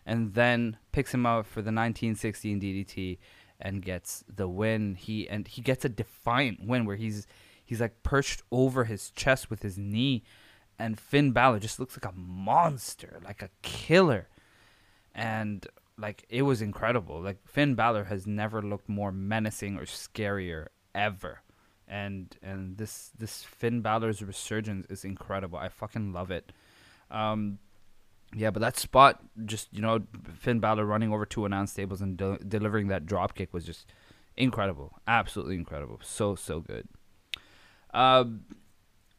and 0.05 0.33
then 0.33 0.75
picks 0.91 1.13
him 1.13 1.25
up 1.25 1.45
for 1.45 1.61
the 1.61 1.71
1916 1.71 2.59
DDT 2.59 3.19
and 3.61 3.81
gets 3.81 4.25
the 4.27 4.49
win. 4.49 4.95
He 4.95 5.29
and 5.29 5.47
he 5.47 5.61
gets 5.61 5.85
a 5.85 5.89
defiant 5.89 6.67
win 6.67 6.83
where 6.83 6.97
he's 6.97 7.25
he's 7.63 7.79
like 7.79 8.03
perched 8.03 8.43
over 8.51 8.83
his 8.83 9.11
chest 9.11 9.49
with 9.49 9.61
his 9.61 9.77
knee 9.77 10.25
and 10.79 10.99
Finn 10.99 11.31
Balor 11.31 11.59
just 11.59 11.79
looks 11.79 11.97
like 11.97 12.11
a 12.11 12.15
monster, 12.15 13.19
like 13.23 13.41
a 13.41 13.49
killer. 13.61 14.27
And 15.15 15.65
like 15.97 16.25
it 16.29 16.43
was 16.43 16.61
incredible. 16.61 17.21
Like 17.21 17.39
Finn 17.47 17.75
Balor 17.75 18.05
has 18.05 18.27
never 18.27 18.61
looked 18.61 18.87
more 18.87 19.11
menacing 19.11 19.77
or 19.77 19.83
scarier 19.83 20.67
ever. 20.93 21.41
And 21.87 22.35
and 22.41 22.77
this 22.77 23.11
this 23.17 23.43
Finn 23.43 23.81
Balor's 23.81 24.21
resurgence 24.21 24.85
is 24.87 25.03
incredible. 25.03 25.57
I 25.57 25.69
fucking 25.69 26.13
love 26.13 26.31
it. 26.31 26.51
Um 27.09 27.59
yeah, 28.35 28.51
but 28.51 28.59
that 28.59 28.77
spot 28.77 29.23
just, 29.45 29.73
you 29.73 29.81
know, 29.81 30.01
Finn 30.35 30.59
Balor 30.59 30.85
running 30.85 31.13
over 31.13 31.25
two 31.25 31.45
announce 31.45 31.73
tables 31.73 32.01
and 32.01 32.17
de- 32.17 32.39
delivering 32.39 32.87
that 32.89 33.05
drop 33.05 33.35
kick 33.35 33.53
was 33.53 33.65
just 33.65 33.87
incredible. 34.35 34.99
Absolutely 35.07 35.55
incredible. 35.55 35.99
So 36.03 36.35
so 36.35 36.59
good. 36.59 36.87
Um 37.93 38.41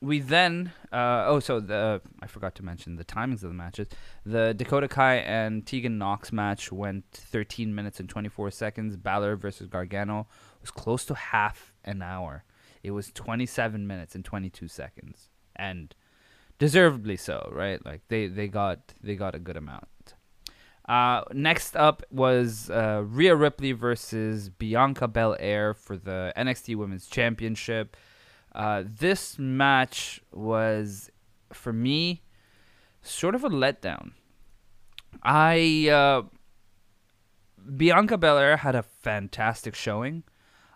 we 0.00 0.20
then 0.20 0.72
uh, 0.92 1.24
oh 1.26 1.40
so 1.40 1.60
the 1.60 2.00
I 2.22 2.26
forgot 2.26 2.54
to 2.56 2.64
mention 2.64 2.96
the 2.96 3.04
timings 3.04 3.42
of 3.42 3.50
the 3.50 3.54
matches. 3.54 3.88
The 4.24 4.54
Dakota 4.54 4.88
Kai 4.88 5.16
and 5.16 5.66
Tegan 5.66 5.98
Nox 5.98 6.32
match 6.32 6.70
went 6.70 7.04
13 7.12 7.74
minutes 7.74 7.98
and 8.00 8.08
24 8.08 8.50
seconds. 8.50 8.96
Balor 8.96 9.36
versus 9.36 9.66
Gargano 9.66 10.26
was 10.60 10.70
close 10.70 11.04
to 11.06 11.14
half 11.14 11.74
an 11.84 12.02
hour. 12.02 12.44
It 12.82 12.92
was 12.92 13.10
27 13.12 13.86
minutes 13.86 14.14
and 14.14 14.24
22 14.24 14.68
seconds, 14.68 15.30
and 15.56 15.94
deservedly 16.58 17.16
so, 17.16 17.50
right? 17.52 17.84
Like 17.84 18.02
they 18.08 18.28
they 18.28 18.48
got 18.48 18.94
they 19.02 19.16
got 19.16 19.34
a 19.34 19.38
good 19.40 19.56
amount. 19.56 19.88
Uh, 20.88 21.22
next 21.32 21.76
up 21.76 22.02
was 22.10 22.70
uh, 22.70 23.02
Rhea 23.04 23.36
Ripley 23.36 23.72
versus 23.72 24.48
Bianca 24.48 25.06
Belair 25.06 25.74
for 25.74 25.98
the 25.98 26.32
NXT 26.34 26.76
Women's 26.76 27.06
Championship. 27.06 27.94
Uh, 28.58 28.82
this 28.84 29.38
match 29.38 30.20
was, 30.32 31.10
for 31.52 31.72
me, 31.72 32.22
sort 33.00 33.36
of 33.36 33.44
a 33.44 33.48
letdown. 33.48 34.10
I 35.22 35.88
uh, 35.88 36.22
Bianca 37.76 38.18
Belair 38.18 38.58
had 38.58 38.74
a 38.74 38.82
fantastic 38.82 39.76
showing. 39.76 40.24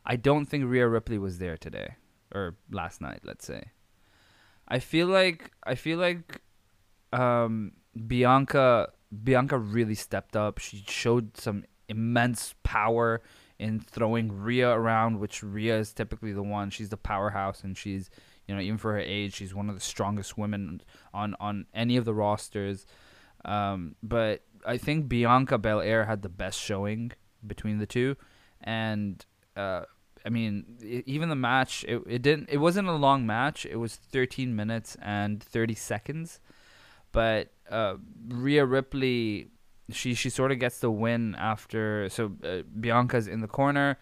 I 0.06 0.14
don't 0.14 0.46
think 0.46 0.64
Rhea 0.64 0.86
Ripley 0.86 1.18
was 1.18 1.38
there 1.38 1.56
today 1.56 1.96
or 2.32 2.56
last 2.70 3.00
night. 3.00 3.20
Let's 3.24 3.44
say. 3.44 3.64
I 4.68 4.78
feel 4.78 5.08
like 5.08 5.50
I 5.64 5.74
feel 5.74 5.98
like 5.98 6.40
um, 7.12 7.72
Bianca 8.06 8.90
Bianca 9.24 9.58
really 9.58 9.96
stepped 9.96 10.36
up. 10.36 10.58
She 10.58 10.84
showed 10.86 11.36
some 11.36 11.64
immense 11.88 12.54
power 12.62 13.22
in 13.62 13.78
throwing 13.78 14.32
Rhea 14.32 14.70
around, 14.70 15.20
which 15.20 15.42
Rhea 15.42 15.78
is 15.78 15.92
typically 15.92 16.32
the 16.32 16.42
one. 16.42 16.70
She's 16.70 16.88
the 16.88 16.96
powerhouse, 16.96 17.62
and 17.62 17.78
she's 17.78 18.10
you 18.48 18.54
know 18.54 18.60
even 18.60 18.76
for 18.76 18.92
her 18.92 18.98
age, 18.98 19.34
she's 19.34 19.54
one 19.54 19.68
of 19.68 19.76
the 19.76 19.80
strongest 19.80 20.36
women 20.36 20.82
on 21.14 21.36
on 21.38 21.66
any 21.72 21.96
of 21.96 22.04
the 22.04 22.12
rosters. 22.12 22.86
Um, 23.44 23.94
but 24.02 24.42
I 24.66 24.78
think 24.78 25.08
Bianca 25.08 25.58
Belair 25.58 26.04
had 26.06 26.22
the 26.22 26.28
best 26.28 26.58
showing 26.58 27.12
between 27.46 27.78
the 27.78 27.86
two, 27.86 28.16
and 28.60 29.24
uh, 29.56 29.82
I 30.26 30.28
mean 30.28 31.04
even 31.06 31.28
the 31.28 31.36
match 31.36 31.84
it, 31.86 32.02
it 32.08 32.22
didn't 32.22 32.48
it 32.50 32.58
wasn't 32.58 32.88
a 32.88 32.92
long 32.92 33.24
match. 33.24 33.64
It 33.64 33.76
was 33.76 33.94
13 33.94 34.56
minutes 34.56 34.96
and 35.00 35.40
30 35.40 35.76
seconds, 35.76 36.40
but 37.12 37.52
uh, 37.70 37.94
Rhea 38.26 38.66
Ripley 38.66 39.51
she 39.92 40.14
she 40.14 40.30
sort 40.30 40.52
of 40.52 40.58
gets 40.58 40.78
the 40.78 40.90
win 40.90 41.34
after 41.36 42.08
so 42.08 42.32
uh, 42.44 42.62
Bianca's 42.78 43.26
in 43.26 43.40
the 43.40 43.48
corner. 43.48 43.98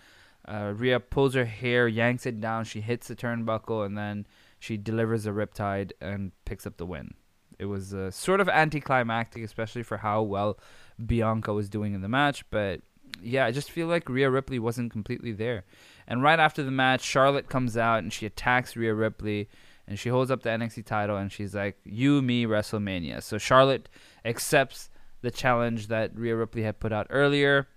Uh, 0.47 0.73
Rhea 0.75 0.99
pulls 0.99 1.35
her 1.35 1.44
hair, 1.44 1.87
yanks 1.87 2.26
it 2.26 2.40
down. 2.40 2.64
She 2.64 2.80
hits 2.80 3.09
the 3.09 3.14
turnbuckle, 3.14 3.85
and 3.85 3.97
then 3.97 4.26
she 4.59 4.76
delivers 4.76 5.26
a 5.26 5.30
riptide 5.30 5.92
and 6.00 6.32
picks 6.44 6.66
up 6.66 6.76
the 6.76 6.87
win. 6.87 7.14
It 7.59 7.66
was 7.66 7.92
uh, 7.92 8.11
sort 8.11 8.40
of 8.40 8.49
anticlimactic, 8.49 9.44
especially 9.44 9.82
for 9.82 9.99
how 9.99 10.23
well 10.23 10.59
Bianca 11.04 11.52
was 11.52 11.68
doing 11.68 11.94
in 11.94 12.00
the 12.00 12.09
match. 12.09 12.44
But 12.50 12.80
yeah, 13.23 13.44
I 13.44 13.52
just 13.52 13.70
feel 13.70 13.87
like 13.87 14.09
Rhea 14.09 14.30
Ripley 14.30 14.59
wasn't 14.59 14.92
completely 14.92 15.32
there. 15.32 15.64
And 16.06 16.23
right 16.23 16.40
after 16.40 16.62
the 16.62 16.70
match, 16.70 17.02
Charlotte 17.02 17.49
comes 17.49 17.76
out 17.76 17.99
and 17.99 18.12
she 18.12 18.26
attacks 18.26 18.76
Rhea 18.76 18.94
Ripley 18.94 19.49
and 19.87 19.99
she 19.99 20.09
holds 20.09 20.30
up 20.30 20.42
the 20.42 20.50
NXT 20.50 20.85
title 20.87 21.16
and 21.16 21.32
she's 21.32 21.54
like, 21.54 21.78
"You, 21.85 22.23
me, 22.23 22.47
WrestleMania." 22.47 23.23
So 23.23 23.38
Charlotte 23.38 23.88
accepts 24.25 24.89
the 25.22 25.30
challenge 25.30 25.88
that 25.88 26.16
Rhea 26.16 26.36
Ripley 26.36 26.62
had 26.62 26.80
put 26.80 26.92
out 26.92 27.06
earlier, 27.10 27.68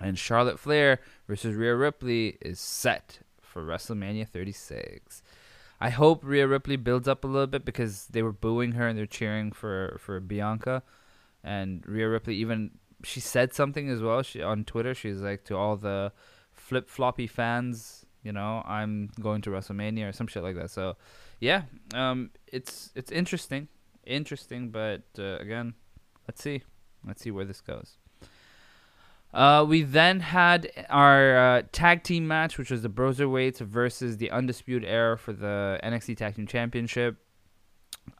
and 0.00 0.18
Charlotte 0.18 0.58
Flair 0.58 1.00
versus 1.28 1.54
Rhea 1.54 1.74
Ripley 1.74 2.38
is 2.40 2.58
set 2.58 3.20
for 3.40 3.62
WrestleMania 3.62 4.26
36. 4.26 5.22
I 5.80 5.90
hope 5.90 6.24
Rhea 6.24 6.46
Ripley 6.46 6.76
builds 6.76 7.08
up 7.08 7.24
a 7.24 7.26
little 7.26 7.46
bit 7.46 7.64
because 7.64 8.06
they 8.06 8.22
were 8.22 8.32
booing 8.32 8.72
her 8.72 8.86
and 8.86 8.96
they're 8.96 9.06
cheering 9.06 9.50
for 9.52 9.98
for 10.00 10.20
Bianca, 10.20 10.82
and 11.42 11.84
Rhea 11.86 12.08
Ripley 12.08 12.36
even 12.36 12.70
she 13.02 13.20
said 13.20 13.52
something 13.52 13.88
as 13.88 14.00
well. 14.00 14.22
She 14.22 14.40
on 14.42 14.64
Twitter 14.64 14.94
she's 14.94 15.20
like 15.20 15.44
to 15.46 15.56
all 15.56 15.76
the 15.76 16.12
flip 16.52 16.88
floppy 16.88 17.26
fans, 17.26 18.06
you 18.22 18.32
know, 18.32 18.62
I'm 18.64 19.10
going 19.20 19.42
to 19.42 19.50
WrestleMania 19.50 20.08
or 20.08 20.12
some 20.12 20.28
shit 20.28 20.42
like 20.42 20.56
that. 20.56 20.70
So 20.70 20.96
yeah, 21.40 21.62
um, 21.94 22.30
it's 22.46 22.90
it's 22.94 23.10
interesting, 23.10 23.68
interesting, 24.06 24.70
but 24.70 25.02
uh, 25.18 25.38
again, 25.38 25.74
let's 26.28 26.42
see, 26.42 26.62
let's 27.06 27.22
see 27.22 27.30
where 27.30 27.44
this 27.44 27.60
goes. 27.60 27.96
Uh, 29.32 29.64
we 29.66 29.82
then 29.82 30.20
had 30.20 30.70
our 30.90 31.36
uh, 31.36 31.62
tag 31.72 32.02
team 32.02 32.28
match, 32.28 32.58
which 32.58 32.70
was 32.70 32.82
the 32.82 32.90
Broserweights 32.90 33.60
versus 33.60 34.18
the 34.18 34.30
Undisputed 34.30 34.86
Era 34.86 35.16
for 35.16 35.32
the 35.32 35.80
NXT 35.82 36.18
Tag 36.18 36.36
Team 36.36 36.46
Championship. 36.46 37.16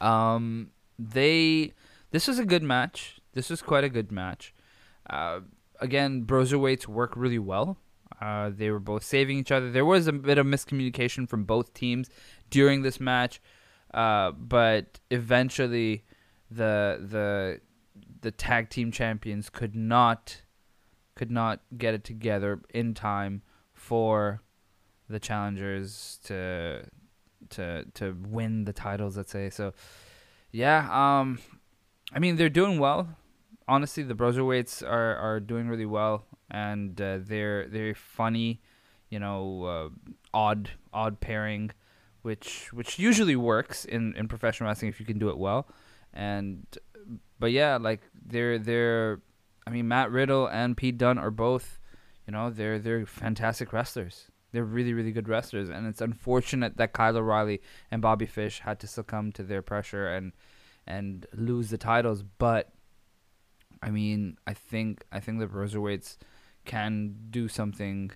Um, 0.01 0.71
they 0.99 1.73
this 2.13 2.29
was 2.29 2.39
a 2.39 2.47
good 2.47 2.63
match. 2.63 3.21
This 3.35 3.51
was 3.51 3.61
quite 3.61 3.85
a 3.85 3.89
good 3.89 4.11
match. 4.11 4.55
Uh, 5.09 5.41
again, 5.81 6.25
Broserweights 6.25 6.87
work 6.87 7.13
really 7.17 7.39
well. 7.39 7.77
Uh, 8.21 8.51
they 8.55 8.71
were 8.71 8.79
both 8.79 9.03
saving 9.03 9.39
each 9.39 9.51
other. 9.51 9.71
There 9.71 9.85
was 9.85 10.07
a 10.07 10.13
bit 10.13 10.39
of 10.39 10.47
miscommunication 10.47 11.29
from 11.29 11.45
both 11.45 11.75
teams 11.75 12.09
during 12.51 12.83
this 12.83 13.01
match, 13.01 13.41
uh, 13.93 14.31
but 14.31 15.01
eventually 15.11 16.05
the 16.51 17.01
the 17.11 17.61
the 18.23 18.31
tag 18.31 18.71
team 18.71 18.91
champions 18.91 19.51
could 19.51 19.77
not 19.77 20.43
could 21.15 21.31
not 21.31 21.61
get 21.77 21.93
it 21.93 22.05
together 22.05 22.63
in 22.73 22.95
time 22.95 23.43
for 23.75 24.41
the 25.09 25.21
challengers 25.21 26.19
to 26.25 26.85
to 27.51 27.85
to 27.95 28.17
win 28.29 28.65
the 28.65 28.73
titles. 28.73 29.17
Let's 29.17 29.31
say 29.31 29.51
so. 29.51 29.75
Yeah, 30.51 30.89
um, 30.91 31.39
I 32.13 32.19
mean 32.19 32.37
they're 32.37 32.49
doing 32.49 32.79
well. 32.79 33.09
Honestly, 33.69 34.03
the 34.03 34.15
Broserweights 34.15 34.83
are 34.83 35.17
are 35.17 35.41
doing 35.41 35.69
really 35.69 35.87
well, 35.87 36.25
and 36.51 37.01
uh, 37.01 37.19
they're 37.21 37.69
they're 37.69 37.95
funny, 37.95 38.61
you 39.09 39.19
know, 39.19 39.65
uh, 39.65 39.89
odd 40.33 40.71
odd 40.93 41.21
pairing, 41.21 41.71
which 42.23 42.73
which 42.73 42.99
usually 42.99 43.37
works 43.37 43.85
in 43.85 44.15
in 44.17 44.29
professional 44.29 44.69
wrestling 44.69 44.89
if 44.89 45.01
you 45.01 45.07
can 45.07 45.19
do 45.19 45.29
it 45.29 45.39
well, 45.39 45.69
and 46.13 46.67
but 47.43 47.51
yeah, 47.51 47.77
like 47.77 48.03
they're 48.25 48.57
they're 48.57 49.21
I 49.67 49.71
mean 49.71 49.89
Matt 49.89 50.13
Riddle 50.13 50.47
and 50.47 50.77
Pete 50.77 50.97
Dunne 50.97 51.19
are 51.19 51.33
both, 51.33 51.81
you 52.25 52.33
know, 52.33 52.51
they're 52.51 52.79
they're 52.79 53.05
fantastic 53.05 53.73
wrestlers. 53.73 54.31
They're 54.53 54.63
really 54.63 54.95
really 54.95 55.11
good 55.11 55.29
wrestlers, 55.29 55.69
and 55.69 55.89
it's 55.89 56.01
unfortunate 56.01 56.77
that 56.77 56.93
Kyle 56.93 57.17
O'Reilly 57.17 57.61
and 57.91 58.01
Bobby 58.01 58.27
Fish 58.27 58.61
had 58.61 58.79
to 58.79 58.87
succumb 58.87 59.33
to 59.33 59.43
their 59.43 59.61
pressure 59.61 60.07
and 60.07 60.31
and 60.87 61.27
lose 61.35 61.71
the 61.71 61.79
titles. 61.79 62.23
But 62.23 62.71
I 63.83 63.91
mean, 63.91 64.39
I 64.47 64.55
think 64.55 65.03
I 65.11 65.19
think 65.19 65.41
the 65.41 65.49
Broserweights 65.49 66.19
can 66.65 67.17
do 67.31 67.49
something, 67.49 68.13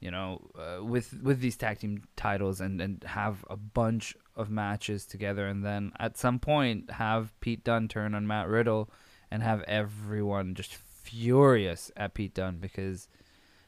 you 0.00 0.10
know, 0.10 0.40
uh, 0.58 0.82
with 0.82 1.12
with 1.22 1.40
these 1.40 1.58
tag 1.58 1.80
team 1.80 2.04
titles 2.16 2.62
and 2.62 2.80
and 2.80 3.04
have 3.04 3.44
a 3.50 3.56
bunch 3.58 4.16
of 4.36 4.50
matches 4.50 5.06
together, 5.06 5.46
and 5.46 5.64
then 5.64 5.92
at 5.98 6.16
some 6.16 6.38
point 6.38 6.92
have 6.92 7.38
Pete 7.40 7.64
Dunne 7.64 7.88
turn 7.88 8.14
on 8.14 8.26
Matt 8.26 8.48
Riddle 8.48 8.90
and 9.30 9.42
have 9.42 9.62
everyone 9.62 10.54
just 10.54 10.74
furious 10.74 11.90
at 11.96 12.14
Pete 12.14 12.34
Dunne 12.34 12.58
because 12.58 13.08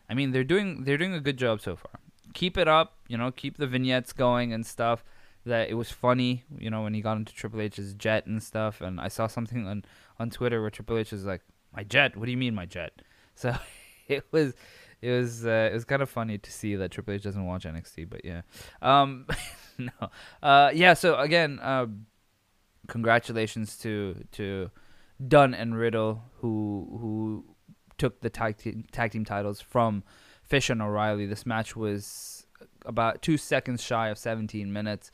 I 0.08 0.14
mean 0.14 0.32
they're 0.32 0.44
doing 0.44 0.84
they're 0.84 0.98
doing 0.98 1.14
a 1.14 1.20
good 1.20 1.36
job 1.36 1.60
so 1.60 1.76
far. 1.76 2.00
Keep 2.34 2.58
it 2.58 2.68
up, 2.68 2.98
you 3.08 3.16
know, 3.16 3.30
keep 3.30 3.56
the 3.56 3.66
vignettes 3.66 4.12
going 4.12 4.52
and 4.52 4.66
stuff. 4.66 5.04
That 5.46 5.70
it 5.70 5.74
was 5.74 5.90
funny, 5.90 6.44
you 6.58 6.68
know, 6.68 6.82
when 6.82 6.94
he 6.94 7.00
got 7.00 7.16
into 7.16 7.32
Triple 7.32 7.62
H's 7.62 7.94
jet 7.94 8.26
and 8.26 8.42
stuff. 8.42 8.80
And 8.80 9.00
I 9.00 9.08
saw 9.08 9.26
something 9.26 9.66
on 9.66 9.84
on 10.18 10.30
Twitter 10.30 10.60
where 10.60 10.70
Triple 10.70 10.98
H 10.98 11.12
was 11.12 11.24
like, 11.24 11.42
"My 11.74 11.84
jet? 11.84 12.16
What 12.16 12.26
do 12.26 12.30
you 12.30 12.36
mean 12.36 12.54
my 12.54 12.66
jet?" 12.66 13.00
So 13.34 13.56
it 14.08 14.24
was 14.30 14.54
it 15.00 15.10
was 15.10 15.46
uh, 15.46 15.68
it 15.70 15.74
was 15.74 15.84
kind 15.84 16.02
of 16.02 16.10
funny 16.10 16.38
to 16.38 16.52
see 16.52 16.76
that 16.76 16.90
Triple 16.90 17.14
H 17.14 17.22
doesn't 17.22 17.46
watch 17.46 17.64
NXT, 17.64 18.08
but 18.10 18.24
yeah, 18.24 18.42
um, 18.82 19.26
no, 19.78 20.10
uh, 20.42 20.70
yeah. 20.74 20.94
So 20.94 21.16
again, 21.18 21.58
uh, 21.60 21.86
congratulations 22.88 23.76
to 23.78 24.24
to 24.32 24.70
Dunne 25.26 25.54
and 25.54 25.76
Riddle, 25.76 26.22
who 26.38 26.98
who 27.00 27.56
took 27.96 28.20
the 28.20 28.30
tag 28.30 28.56
team, 28.56 28.84
tag 28.90 29.12
team 29.12 29.24
titles 29.24 29.60
from 29.60 30.02
Fish 30.42 30.70
and 30.70 30.82
O'Reilly. 30.82 31.26
This 31.26 31.46
match 31.46 31.76
was 31.76 32.46
about 32.84 33.22
two 33.22 33.36
seconds 33.36 33.82
shy 33.82 34.08
of 34.08 34.18
17 34.18 34.72
minutes, 34.72 35.10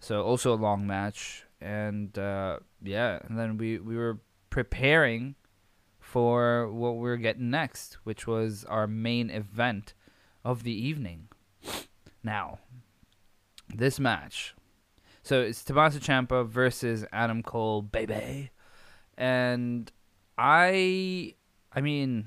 so 0.00 0.22
also 0.22 0.52
a 0.52 0.56
long 0.56 0.86
match. 0.86 1.44
And 1.60 2.16
uh, 2.18 2.58
yeah, 2.82 3.20
and 3.24 3.38
then 3.38 3.56
we 3.56 3.78
we 3.78 3.96
were 3.96 4.18
preparing 4.50 5.34
for 6.14 6.70
what 6.70 6.92
we 6.92 7.10
are 7.10 7.16
getting 7.16 7.50
next, 7.50 7.94
which 8.04 8.24
was 8.24 8.64
our 8.66 8.86
main 8.86 9.30
event 9.30 9.94
of 10.44 10.62
the 10.62 10.70
evening. 10.70 11.26
Now, 12.22 12.60
this 13.68 13.98
match. 13.98 14.54
So 15.24 15.40
it's 15.40 15.64
Tommaso 15.64 15.98
Ciampa 15.98 16.46
versus 16.46 17.04
Adam 17.12 17.42
Cole, 17.42 17.82
baby 17.82 18.52
and 19.18 19.90
I, 20.38 21.34
I 21.72 21.80
mean, 21.80 22.26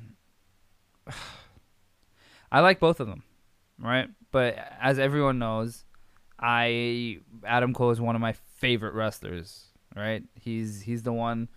I 2.52 2.60
like 2.60 2.82
both 2.82 3.00
of 3.00 3.08
them, 3.08 3.24
right? 3.80 4.10
But 4.32 4.58
as 4.82 5.00
everyone 5.00 5.40
knows, 5.40 5.86
I 6.38 7.20
Adam 7.46 7.74
Cole 7.74 7.92
is 7.92 8.02
one 8.02 8.16
of 8.16 8.22
my 8.22 8.34
favorite 8.34 8.96
wrestlers, 8.96 9.68
right? 9.96 10.24
He's 10.36 10.82
he's 10.82 11.04
the 11.04 11.14
one 11.14 11.48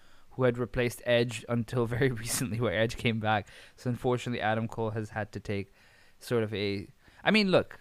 who 0.41 0.45
had 0.47 0.59
replaced 0.59 1.03
Edge 1.05 1.45
until 1.49 1.87
very 1.87 2.11
recently, 2.25 2.61
where 2.61 2.75
Edge 2.75 2.97
came 2.97 3.21
back. 3.21 3.49
So 3.77 3.91
unfortunately, 3.91 4.41
Adam 4.41 4.69
Cole 4.69 4.91
has 4.91 5.11
had 5.11 5.33
to 5.33 5.41
take 5.41 5.73
sort 6.19 6.43
of 6.43 6.53
a. 6.55 6.89
I 7.23 7.31
mean, 7.31 7.51
look, 7.51 7.79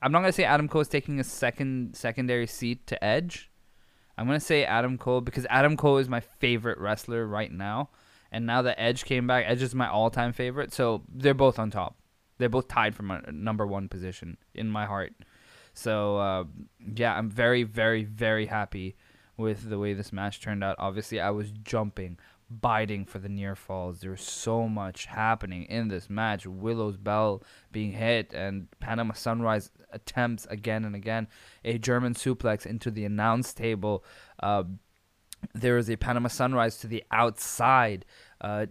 I'm 0.00 0.12
not 0.12 0.20
gonna 0.20 0.32
say 0.32 0.44
Adam 0.44 0.68
Cole 0.68 0.82
is 0.82 0.88
taking 0.88 1.18
a 1.18 1.24
second 1.24 1.96
secondary 1.96 2.46
seat 2.46 2.86
to 2.86 3.04
Edge, 3.04 3.50
I'm 4.20 4.26
gonna 4.26 4.38
say 4.38 4.64
Adam 4.64 4.98
Cole 4.98 5.22
because 5.22 5.46
Adam 5.48 5.78
Cole 5.78 5.96
is 5.96 6.06
my 6.06 6.20
favorite 6.20 6.78
wrestler 6.78 7.26
right 7.26 7.50
now, 7.50 7.88
and 8.30 8.44
now 8.44 8.60
that 8.60 8.78
Edge 8.78 9.06
came 9.06 9.26
back, 9.26 9.46
Edge 9.48 9.62
is 9.62 9.74
my 9.74 9.88
all-time 9.88 10.34
favorite. 10.34 10.74
So 10.74 11.02
they're 11.08 11.32
both 11.32 11.58
on 11.58 11.70
top. 11.70 11.96
They're 12.36 12.50
both 12.50 12.68
tied 12.68 12.94
for 12.94 13.02
my 13.02 13.22
number 13.32 13.66
one 13.66 13.88
position 13.88 14.36
in 14.54 14.68
my 14.68 14.84
heart. 14.84 15.14
So 15.72 16.18
uh, 16.18 16.44
yeah, 16.94 17.16
I'm 17.16 17.30
very, 17.30 17.62
very, 17.62 18.04
very 18.04 18.44
happy 18.44 18.94
with 19.40 19.68
the 19.68 19.78
way 19.78 19.94
this 19.94 20.12
match 20.12 20.40
turned 20.40 20.62
out. 20.62 20.76
Obviously, 20.78 21.20
I 21.20 21.30
was 21.30 21.50
jumping 21.50 22.18
biting 22.50 23.04
for 23.04 23.18
the 23.18 23.28
near 23.28 23.54
falls. 23.54 24.00
There's 24.00 24.22
so 24.22 24.68
much 24.68 25.06
happening 25.06 25.64
in 25.64 25.88
this 25.88 26.10
match. 26.10 26.46
Willow's 26.46 26.96
bell 26.96 27.42
being 27.70 27.92
hit 27.92 28.32
and 28.34 28.68
Panama 28.80 29.14
Sunrise 29.14 29.70
attempts 29.92 30.46
again 30.46 30.84
and 30.84 30.96
again 30.96 31.28
a 31.64 31.78
German 31.78 32.14
suplex 32.14 32.66
into 32.66 32.90
the 32.90 33.04
announce 33.04 33.54
table. 33.54 34.04
Uh, 34.42 34.64
there 35.54 35.76
was 35.76 35.88
a 35.88 35.96
Panama 35.96 36.28
Sunrise 36.28 36.78
to 36.78 36.86
the 36.86 37.04
outside. 37.12 38.04
Uh, 38.40 38.66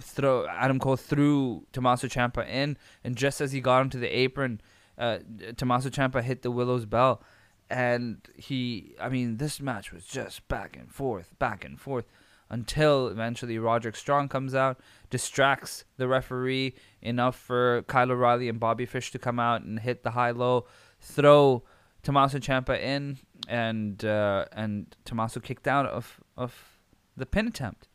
throw 0.00 0.46
Adam 0.48 0.78
Cole 0.78 0.96
threw 0.96 1.66
Tommaso 1.72 2.08
Ciampa 2.08 2.48
in, 2.48 2.76
and 3.04 3.14
just 3.14 3.40
as 3.40 3.52
he 3.52 3.60
got 3.60 3.82
him 3.82 3.90
to 3.90 3.98
the 3.98 4.08
apron, 4.08 4.60
uh, 4.96 5.18
Tommaso 5.56 5.90
Ciampa 5.90 6.22
hit 6.22 6.42
the 6.42 6.50
Willow's 6.50 6.86
Bell, 6.86 7.22
and 7.70 8.18
he. 8.36 8.94
I 9.00 9.08
mean, 9.08 9.36
this 9.36 9.60
match 9.60 9.92
was 9.92 10.04
just 10.04 10.46
back 10.48 10.76
and 10.76 10.90
forth, 10.90 11.38
back 11.38 11.64
and 11.64 11.80
forth, 11.80 12.06
until 12.50 13.08
eventually 13.08 13.58
Roderick 13.58 13.96
Strong 13.96 14.28
comes 14.28 14.54
out, 14.54 14.80
distracts 15.10 15.84
the 15.96 16.08
referee 16.08 16.74
enough 17.02 17.36
for 17.36 17.82
Kyle 17.82 18.10
O'Reilly 18.10 18.48
and 18.48 18.58
Bobby 18.58 18.86
Fish 18.86 19.10
to 19.12 19.18
come 19.18 19.38
out 19.38 19.62
and 19.62 19.80
hit 19.80 20.02
the 20.02 20.12
high 20.12 20.30
low, 20.30 20.66
throw 21.00 21.62
Tommaso 22.02 22.38
Ciampa 22.38 22.80
in, 22.80 23.18
and 23.48 24.04
uh, 24.04 24.46
and 24.52 24.94
Tommaso 25.04 25.40
kicked 25.40 25.68
out 25.68 25.86
of 25.86 26.20
of 26.36 26.78
the 27.16 27.26
pin 27.26 27.48
attempt. 27.48 27.88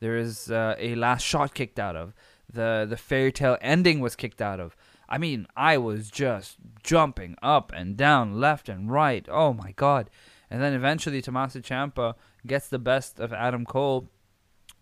There 0.00 0.16
is 0.16 0.50
uh, 0.50 0.74
a 0.78 0.96
last 0.96 1.22
shot 1.22 1.54
kicked 1.54 1.78
out 1.78 1.96
of. 1.96 2.12
The 2.52 2.86
the 2.88 2.96
fairy 2.96 3.32
tale 3.32 3.56
ending 3.60 4.00
was 4.00 4.16
kicked 4.16 4.42
out 4.42 4.58
of. 4.58 4.76
I 5.12 5.18
mean, 5.18 5.46
I 5.54 5.76
was 5.76 6.10
just 6.10 6.56
jumping 6.82 7.36
up 7.42 7.70
and 7.76 7.98
down, 7.98 8.40
left 8.40 8.70
and 8.70 8.90
right. 8.90 9.26
Oh 9.30 9.52
my 9.52 9.72
god. 9.72 10.08
And 10.50 10.62
then 10.62 10.72
eventually 10.72 11.20
Tommaso 11.20 11.60
Ciampa 11.60 12.14
gets 12.46 12.68
the 12.68 12.78
best 12.78 13.20
of 13.20 13.30
Adam 13.30 13.66
Cole, 13.66 14.08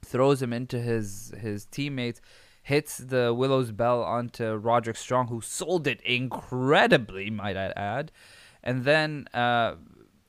throws 0.02 0.40
him 0.40 0.52
into 0.52 0.78
his 0.78 1.34
his 1.40 1.64
teammates, 1.66 2.20
hits 2.62 2.98
the 2.98 3.34
Willow's 3.34 3.72
Bell 3.72 4.04
onto 4.04 4.54
Roderick 4.54 4.96
Strong, 4.96 5.26
who 5.26 5.40
sold 5.40 5.88
it 5.88 6.00
incredibly, 6.02 7.28
might 7.28 7.56
I 7.56 7.72
add. 7.76 8.12
And 8.62 8.84
then 8.84 9.26
uh, 9.34 9.74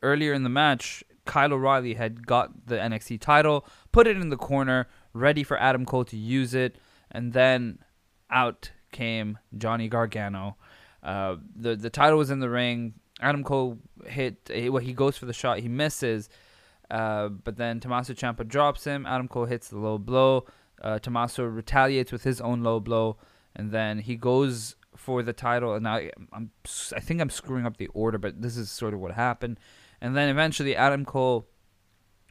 earlier 0.02 0.34
in 0.34 0.42
the 0.42 0.50
match, 0.50 1.04
Kyle 1.26 1.54
O'Reilly 1.54 1.94
had 1.94 2.26
got 2.26 2.66
the 2.66 2.78
NXT 2.78 3.22
title, 3.22 3.68
put 3.92 4.08
it 4.08 4.18
in 4.18 4.30
the 4.30 4.38
corner, 4.38 4.88
ready 5.14 5.44
for 5.44 5.60
Adam 5.60 5.86
Cole 5.86 6.06
to 6.06 6.18
use 6.18 6.56
it, 6.56 6.78
and 7.12 7.34
then 7.34 7.78
out 8.32 8.72
came 8.92 9.38
Johnny 9.58 9.88
Gargano. 9.88 10.58
Uh, 11.04 11.38
the 11.56 11.76
the 11.76 11.90
title 11.90 12.18
was 12.18 12.30
in 12.30 12.40
the 12.40 12.50
ring. 12.50 12.94
Adam 13.20 13.44
Cole 13.44 13.78
hit. 14.06 14.50
Well, 14.50 14.78
he 14.84 14.94
goes 14.94 15.18
for 15.18 15.26
the 15.26 15.34
shot. 15.34 15.60
He 15.60 15.68
misses. 15.68 16.30
Uh, 16.90 17.30
but 17.30 17.56
then 17.56 17.80
Tommaso 17.80 18.14
Ciampa 18.14 18.46
drops 18.46 18.84
him. 18.84 19.06
Adam 19.06 19.28
Cole 19.28 19.46
hits 19.46 19.70
the 19.70 19.78
low 19.78 19.98
blow. 19.98 20.46
Uh, 20.82 21.00
Tommaso 21.00 21.46
retaliates 21.46 22.12
with 22.12 22.24
his 22.24 22.42
own 22.42 22.64
low 22.64 22.80
blow, 22.80 23.18
and 23.56 23.72
then 23.72 24.00
he 24.00 24.16
goes 24.16 24.76
for 24.96 25.24
the 25.24 25.32
title. 25.32 25.74
And 25.74 25.88
I, 25.88 26.12
I'm, 26.34 26.52
I 26.96 27.00
think 27.00 27.22
I'm 27.22 27.30
screwing 27.30 27.66
up 27.66 27.78
the 27.78 27.88
order, 27.88 28.18
but 28.18 28.42
this 28.42 28.58
is 28.58 28.70
sort 28.70 28.94
of 28.94 29.00
what 29.00 29.14
happened. 29.14 29.60
And 30.02 30.18
then 30.18 30.28
eventually, 30.28 30.76
Adam 30.76 31.06
Cole, 31.06 31.48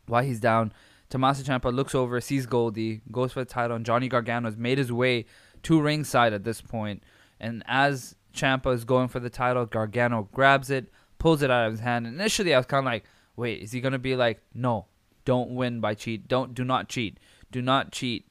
while 0.07 0.25
he's 0.25 0.41
down, 0.41 0.73
Tommaso 1.09 1.43
Ciampa 1.43 1.75
looks 1.75 1.95
over, 1.95 2.21
sees 2.21 2.47
Goldie, 2.47 3.01
goes 3.11 3.33
for 3.33 3.41
the 3.41 3.51
title, 3.51 3.77
and 3.77 3.87
Johnny 3.87 4.09
Gargano 4.09 4.49
has 4.49 4.57
made 4.57 4.79
his 4.79 4.93
way 4.93 5.25
to 5.65 5.81
ringside 5.81 6.33
at 6.33 6.45
this 6.45 6.61
point. 6.61 7.03
And 7.39 7.63
as 7.67 8.17
Ciampa 8.35 8.75
is 8.75 8.85
going 8.85 9.09
for 9.09 9.21
the 9.21 9.31
title, 9.31 9.67
Gargano 9.67 10.29
grabs 10.33 10.71
it, 10.71 10.91
pulls 11.19 11.43
it 11.43 11.51
out 11.51 11.67
of 11.67 11.73
his 11.73 11.81
hand. 11.81 12.07
Initially, 12.07 12.55
I 12.55 12.59
was 12.59 12.67
kind 12.67 12.87
of 12.87 12.93
like, 12.93 13.05
wait, 13.37 13.63
is 13.63 13.73
he 13.73 13.81
gonna 13.81 13.99
be 13.99 14.17
like, 14.17 14.41
no, 14.55 14.87
don't 15.25 15.55
win 15.55 15.81
by 15.81 15.95
cheat, 15.95 16.29
don't, 16.29 16.55
do 16.55 16.65
not 16.65 16.89
cheat, 16.89 17.19
do 17.51 17.63
not 17.63 17.93
cheat. 17.93 18.31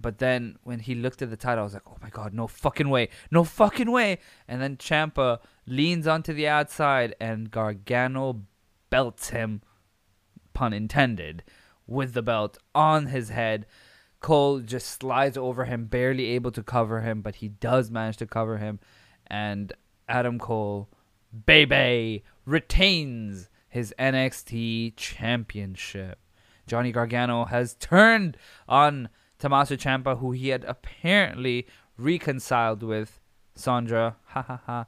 But 0.00 0.18
then 0.18 0.58
when 0.62 0.78
he 0.78 0.94
looked 0.94 1.22
at 1.22 1.30
the 1.30 1.36
title, 1.36 1.62
I 1.62 1.64
was 1.64 1.74
like, 1.74 1.82
oh 1.86 1.96
my 2.00 2.10
god, 2.10 2.32
no 2.32 2.46
fucking 2.46 2.88
way, 2.88 3.08
no 3.30 3.42
fucking 3.42 3.90
way. 3.90 4.18
And 4.46 4.62
then 4.62 4.76
Ciampa 4.76 5.40
leans 5.66 6.06
onto 6.06 6.32
the 6.32 6.46
outside, 6.46 7.16
and 7.20 7.50
Gargano 7.50 8.42
belts 8.90 9.30
him, 9.30 9.62
pun 10.54 10.72
intended, 10.72 11.42
with 11.86 12.14
the 12.14 12.22
belt 12.22 12.58
on 12.74 13.06
his 13.06 13.30
head. 13.30 13.66
Cole 14.20 14.60
just 14.60 15.00
slides 15.00 15.36
over 15.36 15.64
him, 15.64 15.86
barely 15.86 16.26
able 16.26 16.50
to 16.52 16.62
cover 16.62 17.00
him, 17.00 17.22
but 17.22 17.36
he 17.36 17.48
does 17.48 17.90
manage 17.90 18.16
to 18.18 18.26
cover 18.26 18.58
him. 18.58 18.80
And 19.26 19.72
Adam 20.08 20.38
Cole, 20.38 20.88
baby, 21.46 22.24
retains 22.44 23.48
his 23.68 23.94
NXT 23.98 24.94
championship. 24.96 26.18
Johnny 26.66 26.92
Gargano 26.92 27.44
has 27.46 27.74
turned 27.74 28.36
on 28.68 29.08
Tommaso 29.38 29.76
Ciampa, 29.76 30.18
who 30.18 30.32
he 30.32 30.48
had 30.48 30.64
apparently 30.64 31.66
reconciled 31.96 32.82
with 32.82 33.20
Sandra. 33.54 34.16
Ha 34.28 34.42
ha 34.42 34.60
ha. 34.66 34.86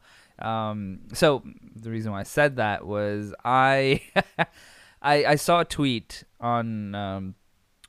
Um, 0.71 1.01
so 1.13 1.43
the 1.75 1.91
reason 1.91 2.13
why 2.13 2.21
I 2.21 2.25
said 2.25 2.57
that 2.57 2.87
was 2.87 3.35
I, 3.45 4.03
I, 5.03 5.25
I 5.25 5.35
saw 5.37 5.61
a 5.61 5.65
tweet 5.65 6.25
on 6.41 6.95
um, 6.95 7.35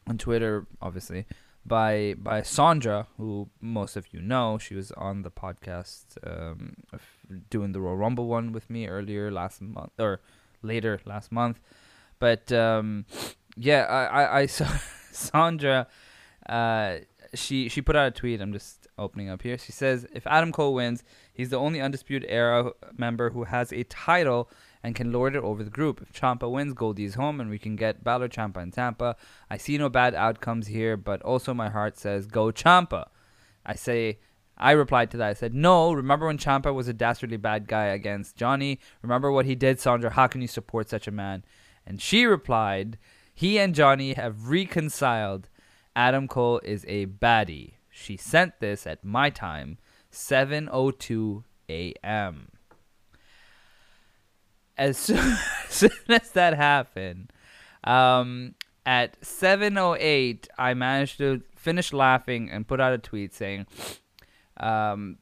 on 0.08 0.18
Twitter, 0.18 0.68
obviously, 0.82 1.26
by 1.66 2.16
by 2.18 2.42
Sandra, 2.42 3.08
who 3.18 3.50
most 3.60 3.96
of 3.96 4.14
you 4.14 4.22
know. 4.22 4.58
She 4.58 4.76
was 4.76 4.92
on 4.94 5.22
the 5.22 5.32
podcast 5.32 6.18
um, 6.26 6.76
doing 7.50 7.72
the 7.72 7.82
Royal 7.82 7.98
Rumble 7.98 8.28
one 8.28 8.52
with 8.52 8.70
me 8.70 8.88
earlier 8.88 9.32
last 9.32 9.62
month 9.62 9.92
or 10.00 10.22
later 10.62 11.00
last 11.06 11.32
month. 11.32 11.60
But 12.20 12.52
um, 12.52 13.06
yeah, 13.56 13.84
I, 13.84 14.24
I, 14.24 14.40
I 14.42 14.46
saw 14.46 14.68
Sandra. 15.12 15.88
Uh, 16.48 16.98
she 17.34 17.70
she 17.70 17.82
put 17.82 17.96
out 17.96 18.08
a 18.08 18.12
tweet. 18.12 18.42
I'm 18.42 18.54
just 18.54 18.88
opening 18.98 19.30
up 19.30 19.42
here. 19.42 19.58
She 19.58 19.72
says, 19.72 20.06
"If 20.14 20.28
Adam 20.28 20.52
Cole 20.52 20.74
wins, 20.74 21.04
he's 21.34 21.50
the 21.50 21.58
only 21.58 21.80
undisputed 21.80 22.30
era 22.30 22.72
member 22.98 23.30
who 23.30 23.46
has 23.46 23.72
a 23.72 23.84
title 23.84 24.50
and 24.84 24.96
can 24.96 25.12
lord 25.12 25.36
it 25.36 25.44
over 25.44 25.64
the 25.64 25.70
group. 25.70 26.02
If 26.02 26.14
Ciampa 26.14 26.50
wins, 26.50 26.74
Goldie's 26.74 27.16
home, 27.16 27.40
and 27.40 27.50
we 27.50 27.60
can 27.60 27.76
get 27.76 28.04
Balor, 28.04 28.30
Ciampa, 28.30 28.58
and 28.58 28.74
Tampa. 28.74 29.16
I 29.50 29.58
see 29.58 29.78
no 29.78 29.90
bad 29.90 30.16
outcomes 30.16 30.68
here, 30.68 30.98
but 30.98 31.22
also 31.22 31.54
my 31.54 31.70
heart 31.70 31.98
says 31.98 32.28
go 32.28 32.52
Ciampa. 32.52 33.08
I 33.66 33.76
say." 33.76 34.20
I 34.58 34.72
replied 34.72 35.10
to 35.12 35.18
that. 35.18 35.30
I 35.30 35.34
said, 35.34 35.56
No, 35.56 35.92
remember 35.92 36.28
when 36.28 36.38
Ciampa 36.38 36.72
was 36.72 36.88
a 36.88 36.94
dastardly 36.94 37.38
bad 37.38 37.68
guy 37.68 37.86
against 37.86 38.36
Johnny? 38.36 38.80
Remember 39.02 39.32
what 39.32 39.48
he 39.48 39.56
did, 39.56 39.80
Sandra? 39.80 40.12
How 40.12 40.28
can 40.28 40.40
you 40.42 40.48
support 40.48 40.88
such 40.88 41.08
a 41.08 41.12
man? 41.12 41.44
And 41.86 42.00
she 42.00 42.26
replied, 42.26 43.00
He 43.34 43.58
and 43.58 43.74
Johnny 43.74 44.14
have 44.14 44.50
reconciled. 44.50 45.50
Adam 45.96 46.28
Cole 46.28 46.62
is 46.64 46.86
a 46.88 47.08
baddie. 47.08 47.74
She 47.90 48.16
sent 48.18 48.60
this 48.60 48.88
at 48.88 49.04
my 49.04 49.30
time, 49.30 49.78
7:02 50.12 51.44
a.m. 51.68 52.52
As 54.78 54.98
soon, 54.98 55.92
as 56.10 56.32
that 56.32 56.56
happened, 56.56 57.32
um, 57.84 58.56
at 58.86 59.20
7:08, 59.22 60.48
I 60.58 60.74
managed 60.74 61.18
to 61.20 61.42
finish 61.56 61.94
laughing 61.94 62.50
and 62.50 62.68
put 62.68 62.80
out 62.80 62.94
a 62.94 62.98
tweet 62.98 63.34
saying, 63.34 63.68
um, 64.58 65.18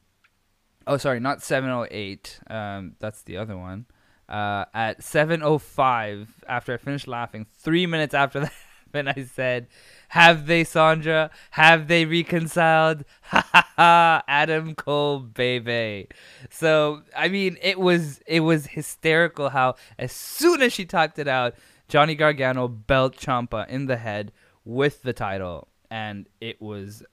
"Oh, 0.86 0.96
sorry, 0.96 1.20
not 1.20 1.42
7:08. 1.42 2.40
Um, 2.48 2.96
that's 3.00 3.22
the 3.22 3.36
other 3.36 3.56
one." 3.56 3.86
Uh, 4.28 4.64
at 4.72 5.02
7:05, 5.02 6.28
after 6.48 6.72
I 6.72 6.76
finished 6.76 7.08
laughing, 7.08 7.46
three 7.52 7.86
minutes 7.86 8.14
after 8.14 8.40
that, 8.44 8.52
and 8.94 9.08
I 9.08 9.24
said, 9.24 9.68
have 10.10 10.46
they, 10.46 10.64
Sandra? 10.64 11.30
Have 11.52 11.86
they 11.86 12.04
reconciled? 12.04 13.04
Ha 13.22 13.48
ha 13.52 13.68
ha! 13.76 14.24
Adam 14.26 14.74
Cole, 14.74 15.20
baby. 15.20 16.08
So 16.50 17.02
I 17.16 17.28
mean, 17.28 17.58
it 17.62 17.78
was 17.78 18.20
it 18.26 18.40
was 18.40 18.66
hysterical 18.66 19.50
how 19.50 19.76
as 19.98 20.10
soon 20.10 20.62
as 20.62 20.72
she 20.72 20.84
talked 20.84 21.18
it 21.20 21.28
out, 21.28 21.54
Johnny 21.88 22.16
Gargano 22.16 22.66
belt 22.66 23.16
Ciampa 23.16 23.68
in 23.68 23.86
the 23.86 23.96
head 23.96 24.32
with 24.64 25.02
the 25.02 25.12
title, 25.12 25.68
and 25.90 26.28
it 26.40 26.60
was 26.60 27.04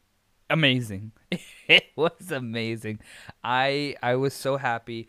amazing. 0.50 1.12
it 1.68 1.86
was 1.96 2.32
amazing. 2.32 3.00
I 3.44 3.96
I 4.02 4.16
was 4.16 4.34
so 4.34 4.58
happy, 4.58 5.08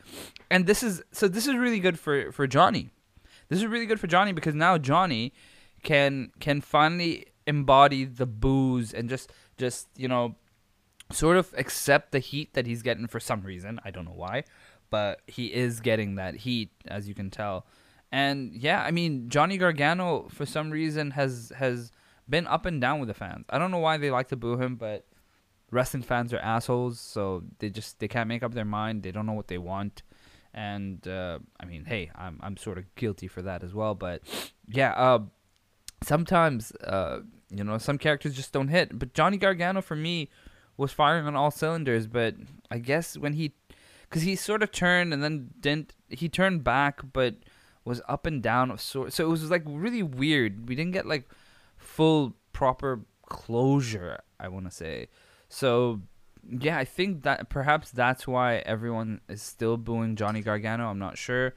and 0.51 0.67
this 0.67 0.83
is 0.83 1.03
so 1.11 1.27
this 1.27 1.47
is 1.47 1.57
really 1.57 1.81
good 1.81 1.99
for 1.99 2.33
for 2.33 2.47
Johnny. 2.47 2.91
This 3.49 3.61
is 3.61 3.67
really 3.67 3.87
good 3.87 3.99
for 3.99 4.09
Johnny 4.09 4.33
because 4.33 4.55
now 4.55 4.77
Johnny 4.77 5.33
can 5.83 6.33
can 6.41 6.61
finally 6.61 7.27
embody 7.47 8.05
the 8.05 8.27
boos 8.27 8.93
and 8.93 9.09
just 9.09 9.33
just 9.57 9.89
you 9.97 10.09
know 10.09 10.37
sort 11.11 11.37
of 11.37 11.55
accept 11.57 12.13
the 12.13 12.19
heat 12.19 12.53
that 12.55 12.67
he's 12.67 12.83
getting 12.83 13.07
for 13.07 13.21
some 13.21 13.43
reason. 13.43 13.81
I 13.85 13.91
don't 13.91 14.05
know 14.05 14.13
why, 14.15 14.45
but 14.91 15.23
he 15.27 15.47
is 15.47 15.81
getting 15.81 16.17
that 16.17 16.37
heat 16.37 16.71
as 16.87 17.09
you 17.09 17.15
can 17.15 17.31
tell. 17.31 17.67
And 18.13 18.53
yeah, 18.53 18.83
I 18.83 18.91
mean 18.91 19.29
Johnny 19.29 19.59
Gargano 19.59 20.29
for 20.31 20.47
some 20.47 20.71
reason 20.71 21.13
has 21.13 21.53
has 21.57 21.91
been 22.29 22.47
up 22.47 22.67
and 22.67 22.81
down 22.81 23.01
with 23.01 23.09
the 23.09 23.15
fans. 23.15 23.47
I 23.49 23.59
don't 23.59 23.71
know 23.71 23.79
why 23.79 23.97
they 23.97 24.11
like 24.11 24.29
to 24.29 24.37
boo 24.37 24.59
him, 24.59 24.77
but 24.77 25.07
wrestling 25.71 26.03
fans 26.03 26.33
are 26.33 26.39
assholes, 26.39 27.01
so 27.01 27.43
they 27.59 27.71
just 27.71 27.99
they 27.99 28.09
can't 28.09 28.29
make 28.29 28.43
up 28.43 28.55
their 28.55 28.65
mind. 28.65 29.03
They 29.03 29.11
don't 29.11 29.27
know 29.27 29.33
what 29.33 29.49
they 29.49 29.59
want. 29.59 30.03
And 30.55 31.07
uh, 31.07 31.39
I 31.61 31.67
mean, 31.67 31.85
hey, 31.85 32.11
I'm 32.15 32.39
I'm 32.43 32.57
sort 32.57 32.79
of 32.79 32.95
guilty 32.95 33.29
for 33.29 33.43
that 33.43 33.63
as 33.63 33.75
well. 33.75 33.95
But 33.95 34.23
yeah, 34.67 34.93
uh, 34.93 35.21
sometimes 36.03 36.73
uh, 36.85 37.21
you 37.51 37.65
know, 37.65 37.79
some 37.79 37.99
characters 37.99 38.35
just 38.35 38.53
don't 38.53 38.69
hit. 38.69 38.99
But 38.99 39.15
Johnny 39.15 39.37
Gargano 39.37 39.81
for 39.81 39.97
me 39.97 40.29
was 40.77 40.93
firing 40.93 41.27
on 41.27 41.37
all 41.37 41.51
cylinders. 41.51 42.07
But 42.07 42.35
I 42.71 42.79
guess 42.79 43.17
when 43.17 43.35
he, 43.35 43.53
because 44.09 44.23
he 44.23 44.37
sort 44.37 44.63
of 44.63 44.71
turned 44.71 45.13
and 45.13 45.23
then 45.23 45.51
didn't, 45.61 45.95
he 46.09 46.29
turned 46.29 46.65
back, 46.65 47.01
but 47.13 47.37
was 47.85 48.03
up 48.09 48.27
and 48.27 48.43
down 48.43 48.71
of 48.71 48.81
sort. 48.81 49.13
So 49.13 49.25
it 49.25 49.29
was 49.29 49.51
like 49.51 49.63
really 49.67 50.03
weird. 50.03 50.69
We 50.69 50.75
didn't 50.75 50.93
get 50.93 51.07
like 51.07 51.29
full 51.77 52.35
proper 52.53 53.01
closure. 53.27 54.21
I 54.41 54.49
want 54.49 54.67
to 54.67 54.71
say. 54.71 55.09
So 55.49 56.03
yeah, 56.49 56.79
I 56.79 56.85
think 56.85 57.23
that 57.23 57.49
perhaps 57.49 57.91
that's 57.91 58.27
why 58.27 58.57
everyone 58.59 59.21
is 59.29 59.43
still 59.43 59.77
booing 59.77 60.17
Johnny 60.17 60.43
Gargano. 60.43 60.89
I'm 60.89 60.99
not 60.99 61.19
sure, 61.19 61.55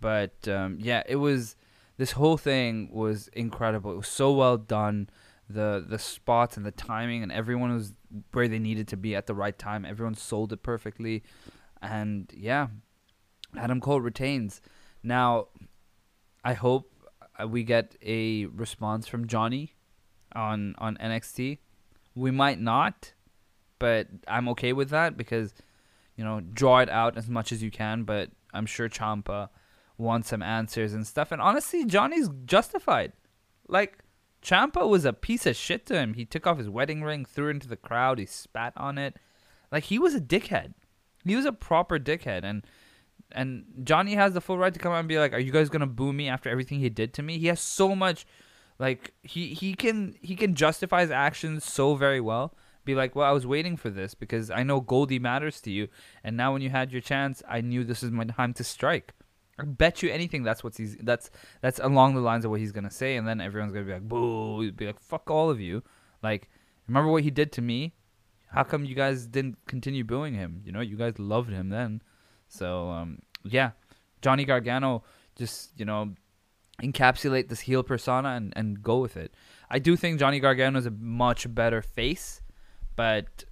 but 0.00 0.48
um, 0.48 0.78
yeah, 0.80 1.02
it 1.06 1.16
was. 1.16 1.56
This 1.96 2.12
whole 2.12 2.36
thing 2.36 2.90
was 2.92 3.28
incredible. 3.28 3.92
It 3.92 3.96
was 3.96 4.08
so 4.08 4.32
well 4.32 4.58
done. 4.58 5.08
The 5.48 5.84
the 5.86 5.98
spots 5.98 6.56
and 6.56 6.66
the 6.66 6.72
timing 6.72 7.22
and 7.22 7.30
everyone 7.30 7.72
was 7.72 7.94
where 8.32 8.48
they 8.48 8.58
needed 8.58 8.88
to 8.88 8.96
be 8.96 9.14
at 9.14 9.26
the 9.26 9.34
right 9.34 9.56
time. 9.56 9.84
Everyone 9.84 10.14
sold 10.14 10.52
it 10.52 10.62
perfectly, 10.62 11.22
and 11.80 12.30
yeah, 12.36 12.66
Adam 13.56 13.80
Cole 13.80 14.00
retains. 14.00 14.60
Now, 15.02 15.46
I 16.44 16.54
hope 16.54 16.92
uh, 17.40 17.46
we 17.46 17.62
get 17.62 17.96
a 18.02 18.46
response 18.46 19.06
from 19.06 19.28
Johnny 19.28 19.74
on 20.34 20.74
on 20.78 20.96
NXT. 20.96 21.58
We 22.14 22.30
might 22.30 22.60
not, 22.60 23.12
but 23.78 24.08
I'm 24.26 24.48
okay 24.50 24.72
with 24.72 24.90
that 24.90 25.16
because 25.16 25.54
you 26.16 26.24
know 26.24 26.40
draw 26.40 26.80
it 26.80 26.90
out 26.90 27.16
as 27.16 27.28
much 27.28 27.52
as 27.52 27.62
you 27.62 27.70
can. 27.70 28.02
But 28.02 28.30
I'm 28.52 28.66
sure 28.66 28.88
Ciampa 28.88 29.48
wants 29.98 30.28
some 30.28 30.42
answers 30.42 30.94
and 30.94 31.06
stuff. 31.06 31.32
And 31.32 31.40
honestly, 31.40 31.84
Johnny's 31.84 32.28
justified. 32.44 33.12
Like 33.68 33.98
Ciampa 34.42 34.88
was 34.88 35.04
a 35.04 35.12
piece 35.12 35.46
of 35.46 35.56
shit 35.56 35.86
to 35.86 35.98
him. 35.98 36.14
He 36.14 36.24
took 36.24 36.46
off 36.46 36.58
his 36.58 36.68
wedding 36.68 37.02
ring, 37.02 37.24
threw 37.24 37.48
it 37.48 37.52
into 37.52 37.68
the 37.68 37.76
crowd, 37.76 38.18
he 38.18 38.26
spat 38.26 38.72
on 38.76 38.98
it. 38.98 39.16
Like 39.72 39.84
he 39.84 39.98
was 39.98 40.14
a 40.14 40.20
dickhead. 40.20 40.74
He 41.24 41.34
was 41.34 41.44
a 41.44 41.52
proper 41.52 41.98
dickhead, 41.98 42.44
and 42.44 42.64
and 43.32 43.64
Johnny 43.82 44.14
has 44.14 44.34
the 44.34 44.40
full 44.40 44.58
right 44.58 44.72
to 44.72 44.78
come 44.78 44.92
out 44.92 45.00
and 45.00 45.08
be 45.08 45.18
like, 45.18 45.32
"Are 45.32 45.40
you 45.40 45.50
guys 45.50 45.68
gonna 45.68 45.86
boo 45.86 46.12
me 46.12 46.28
after 46.28 46.48
everything 46.48 46.78
he 46.78 46.88
did 46.88 47.12
to 47.14 47.22
me?" 47.22 47.38
He 47.38 47.48
has 47.48 47.60
so 47.60 47.96
much, 47.96 48.26
like 48.78 49.12
he 49.22 49.52
he 49.54 49.74
can 49.74 50.14
he 50.20 50.36
can 50.36 50.54
justify 50.54 51.00
his 51.00 51.10
actions 51.10 51.64
so 51.64 51.96
very 51.96 52.20
well. 52.20 52.54
Be 52.84 52.94
like, 52.94 53.16
"Well, 53.16 53.28
I 53.28 53.32
was 53.32 53.46
waiting 53.46 53.76
for 53.76 53.90
this 53.90 54.14
because 54.14 54.48
I 54.48 54.62
know 54.62 54.80
Goldie 54.80 55.18
matters 55.18 55.60
to 55.62 55.72
you, 55.72 55.88
and 56.22 56.36
now 56.36 56.52
when 56.52 56.62
you 56.62 56.70
had 56.70 56.92
your 56.92 57.00
chance, 57.00 57.42
I 57.48 57.60
knew 57.60 57.82
this 57.82 58.04
is 58.04 58.12
my 58.12 58.24
time 58.24 58.54
to 58.54 58.64
strike." 58.64 59.12
I 59.58 59.64
bet 59.64 60.02
you 60.02 60.10
anything 60.10 60.42
that's 60.42 60.62
what 60.62 60.76
he's 60.76 60.96
that's 60.98 61.30
that's 61.60 61.78
along 61.78 62.14
the 62.14 62.20
lines 62.20 62.44
of 62.44 62.50
what 62.50 62.60
he's 62.60 62.72
gonna 62.72 62.90
say, 62.90 63.16
and 63.16 63.26
then 63.26 63.40
everyone's 63.40 63.72
gonna 63.72 63.86
be 63.86 63.92
like, 63.92 64.08
"Boo!" 64.08 64.60
He'd 64.60 64.76
be 64.76 64.86
like, 64.86 65.00
"Fuck 65.00 65.30
all 65.30 65.50
of 65.50 65.60
you!" 65.60 65.82
Like, 66.22 66.50
remember 66.86 67.10
what 67.10 67.22
he 67.22 67.30
did 67.30 67.52
to 67.52 67.62
me? 67.62 67.94
How 68.48 68.62
come 68.62 68.84
you 68.84 68.94
guys 68.94 69.26
didn't 69.26 69.58
continue 69.66 70.04
booing 70.04 70.34
him? 70.34 70.62
You 70.64 70.72
know, 70.72 70.80
you 70.80 70.96
guys 70.96 71.18
loved 71.18 71.50
him 71.50 71.70
then. 71.70 72.02
So 72.48 72.90
um, 72.90 73.20
yeah, 73.44 73.72
Johnny 74.22 74.44
Gargano 74.44 75.04
just 75.36 75.72
you 75.78 75.84
know 75.84 76.14
encapsulate 76.82 77.48
this 77.48 77.60
heel 77.60 77.82
persona 77.82 78.30
and, 78.30 78.52
and 78.56 78.82
go 78.82 78.98
with 78.98 79.16
it. 79.16 79.34
I 79.70 79.78
do 79.78 79.96
think 79.96 80.18
Johnny 80.18 80.40
Gargano 80.40 80.78
is 80.78 80.86
a 80.86 80.90
much 80.90 81.52
better 81.54 81.80
face, 81.80 82.42
but 82.94 83.44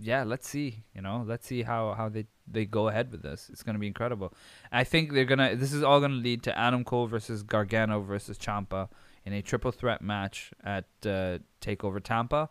yeah, 0.00 0.24
let's 0.24 0.48
see. 0.48 0.84
You 0.94 1.02
know, 1.02 1.24
let's 1.26 1.46
see 1.46 1.62
how 1.62 1.94
how 1.94 2.08
they 2.08 2.26
they 2.46 2.64
go 2.64 2.88
ahead 2.88 3.10
with 3.10 3.22
this. 3.22 3.48
It's 3.52 3.62
gonna 3.62 3.78
be 3.78 3.86
incredible. 3.86 4.32
I 4.72 4.84
think 4.84 5.12
they're 5.12 5.24
gonna. 5.24 5.56
This 5.56 5.72
is 5.72 5.82
all 5.82 6.00
gonna 6.00 6.14
lead 6.14 6.42
to 6.44 6.58
Adam 6.58 6.84
Cole 6.84 7.06
versus 7.06 7.42
Gargano 7.42 8.00
versus 8.00 8.38
Ciampa 8.38 8.88
in 9.24 9.32
a 9.32 9.42
triple 9.42 9.72
threat 9.72 10.02
match 10.02 10.52
at 10.64 10.86
uh, 11.04 11.38
Takeover 11.60 12.02
Tampa. 12.02 12.50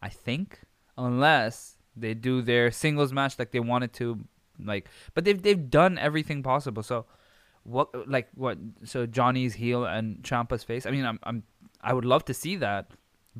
I 0.00 0.08
think, 0.08 0.60
unless 0.96 1.76
they 1.96 2.14
do 2.14 2.42
their 2.42 2.70
singles 2.70 3.12
match 3.12 3.38
like 3.38 3.50
they 3.50 3.60
wanted 3.60 3.92
to, 3.94 4.24
like, 4.62 4.88
but 5.14 5.24
they've 5.24 5.40
they've 5.40 5.70
done 5.70 5.98
everything 5.98 6.42
possible. 6.42 6.82
So, 6.82 7.06
what 7.64 8.08
like 8.08 8.28
what? 8.34 8.58
So 8.84 9.06
Johnny's 9.06 9.54
heel 9.54 9.84
and 9.84 10.22
Ciampa's 10.22 10.64
face. 10.64 10.86
I 10.86 10.90
mean, 10.90 11.04
I'm 11.04 11.18
I'm 11.22 11.42
I 11.80 11.92
would 11.92 12.04
love 12.04 12.24
to 12.26 12.34
see 12.34 12.56
that, 12.56 12.90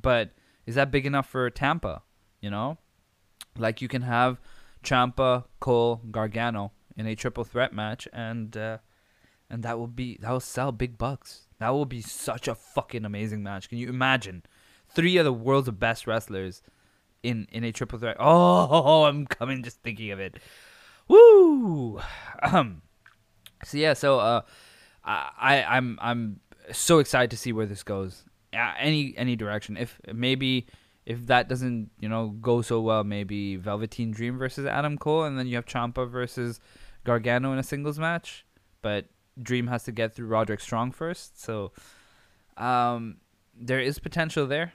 but 0.01 0.31
is 0.67 0.75
that 0.75 0.91
big 0.91 1.07
enough 1.07 1.29
for 1.29 1.49
Tampa? 1.51 2.03
You 2.41 2.51
know, 2.51 2.79
like 3.59 3.83
you 3.83 3.88
can 3.88 4.03
have 4.03 4.40
Ciampa, 4.83 5.44
Cole, 5.61 6.01
Gargano 6.11 6.73
in 6.97 7.07
a 7.07 7.14
triple 7.14 7.44
threat 7.44 7.73
match, 7.73 8.09
and 8.12 8.57
uh, 8.57 8.79
and 9.51 9.62
that 9.62 9.79
will 9.79 9.87
be 9.87 10.18
that 10.21 10.31
will 10.31 10.40
sell 10.40 10.73
big 10.73 10.99
bucks. 10.99 11.47
That 11.59 11.71
will 11.71 11.87
be 11.87 12.01
such 12.01 12.49
a 12.49 12.55
fucking 12.55 13.05
amazing 13.05 13.42
match. 13.42 13.68
Can 13.68 13.79
you 13.79 13.88
imagine? 13.88 14.44
Three 14.90 15.16
of 15.18 15.25
the 15.25 15.33
world's 15.33 15.71
best 15.71 16.07
wrestlers 16.07 16.62
in 17.23 17.47
in 17.51 17.64
a 17.64 17.73
triple 17.73 17.99
threat. 17.99 18.16
Oh, 18.18 19.05
I'm 19.09 19.27
coming 19.27 19.62
just 19.62 19.83
thinking 19.83 20.11
of 20.11 20.21
it. 20.21 20.37
Woo! 21.09 22.01
Um. 22.42 22.83
So 23.64 23.77
yeah, 23.77 23.94
so 23.94 24.21
uh, 24.21 24.42
I 25.05 25.64
I'm 25.68 25.99
I'm 26.01 26.38
so 26.71 27.01
excited 27.01 27.33
to 27.33 27.37
see 27.37 27.53
where 27.53 27.66
this 27.66 27.83
goes. 27.83 28.23
Uh, 28.55 28.73
any 28.79 29.14
any 29.16 29.35
direction. 29.35 29.77
If 29.77 30.01
maybe 30.14 30.66
if 31.09 31.27
that 31.27 31.49
doesn't 31.49 31.90
you 31.99 32.09
know 32.09 32.29
go 32.29 32.61
so 32.61 32.81
well, 32.83 33.03
maybe 33.03 33.57
Velveteen 33.57 34.11
Dream 34.11 34.37
versus 34.37 34.66
Adam 34.66 34.99
Cole, 34.99 35.25
and 35.25 35.38
then 35.38 35.47
you 35.47 35.57
have 35.57 35.64
Ciampa 35.64 36.09
versus 36.09 36.61
Gargano 37.05 37.51
in 37.53 37.59
a 37.59 37.62
singles 37.62 37.99
match. 37.99 38.44
But 38.83 39.07
Dream 39.42 39.68
has 39.68 39.85
to 39.85 39.92
get 39.92 40.14
through 40.14 40.27
Roderick 40.27 40.61
Strong 40.61 40.92
first, 40.92 41.42
so 41.42 41.73
um, 42.59 43.16
there 43.59 43.81
is 43.81 43.99
potential 43.99 44.47
there. 44.47 44.75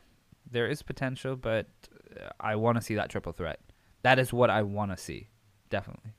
There 0.50 0.68
is 0.68 0.82
potential, 0.82 1.36
but 1.36 1.68
I 2.40 2.56
want 2.56 2.80
to 2.80 2.84
see 2.84 2.96
that 2.96 3.10
triple 3.10 3.32
threat. 3.32 3.60
That 4.02 4.18
is 4.18 4.34
what 4.34 4.50
I 4.50 4.64
want 4.64 4.90
to 4.90 4.98
see, 4.98 5.30
definitely. 5.70 6.14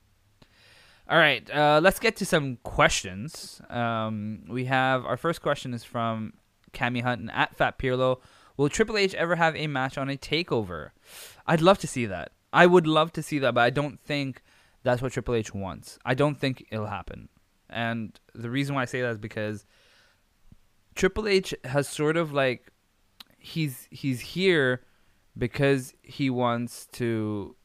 All 1.09 1.18
right, 1.18 1.48
uh, 1.50 1.81
let's 1.83 1.98
get 1.98 2.16
to 2.16 2.24
some 2.24 2.59
questions. 2.62 3.61
Um, 3.68 4.44
we 4.48 4.66
have 4.66 5.05
our 5.05 5.16
first 5.16 5.42
question 5.42 5.74
is 5.74 5.83
from 5.83 6.35
Cami 6.72 7.03
Hunt 7.03 7.20
and 7.20 7.33
at 7.33 7.57
Fat 7.57 7.79
Pirlo. 7.79 8.20
Will 8.57 8.69
Triple 8.69 8.97
H 8.97 9.14
ever 9.14 9.37
have 9.37 9.57
a 9.57 9.67
match 9.67 9.99
on 9.99 10.09
a 10.09 10.17
takeover? 10.17 10.90
I'd 11.47 11.61
love 11.61 11.79
to 11.79 11.87
see 11.87 12.07
that. 12.07 12.33
I 12.53 12.67
would 12.67 12.87
love 12.87 13.12
to 13.14 13.23
see 13.23 13.38
that, 13.40 13.55
but 13.55 13.62
I 13.62 13.71
don't 13.71 13.99
think 14.01 14.43
that's 14.85 15.03
what 15.03 15.12
Triple 15.12 15.35
H 15.35 15.53
wants. 15.53 15.99
I 16.05 16.14
don't 16.14 16.37
think 16.37 16.67
it'll 16.71 16.87
happen. 16.87 17.29
And 17.69 18.19
the 18.35 18.51
reason 18.51 18.75
why 18.75 18.83
I 18.83 18.85
say 18.85 19.01
that 19.03 19.11
is 19.11 19.19
because 19.19 19.67
Triple 20.95 21.27
H 21.27 21.55
has 21.64 21.88
sort 21.88 22.17
of 22.17 22.33
like 22.33 22.71
he's 23.38 23.88
he's 23.90 24.21
here 24.21 24.83
because 25.37 25.95
he 26.03 26.31
wants 26.31 26.87
to 26.93 27.57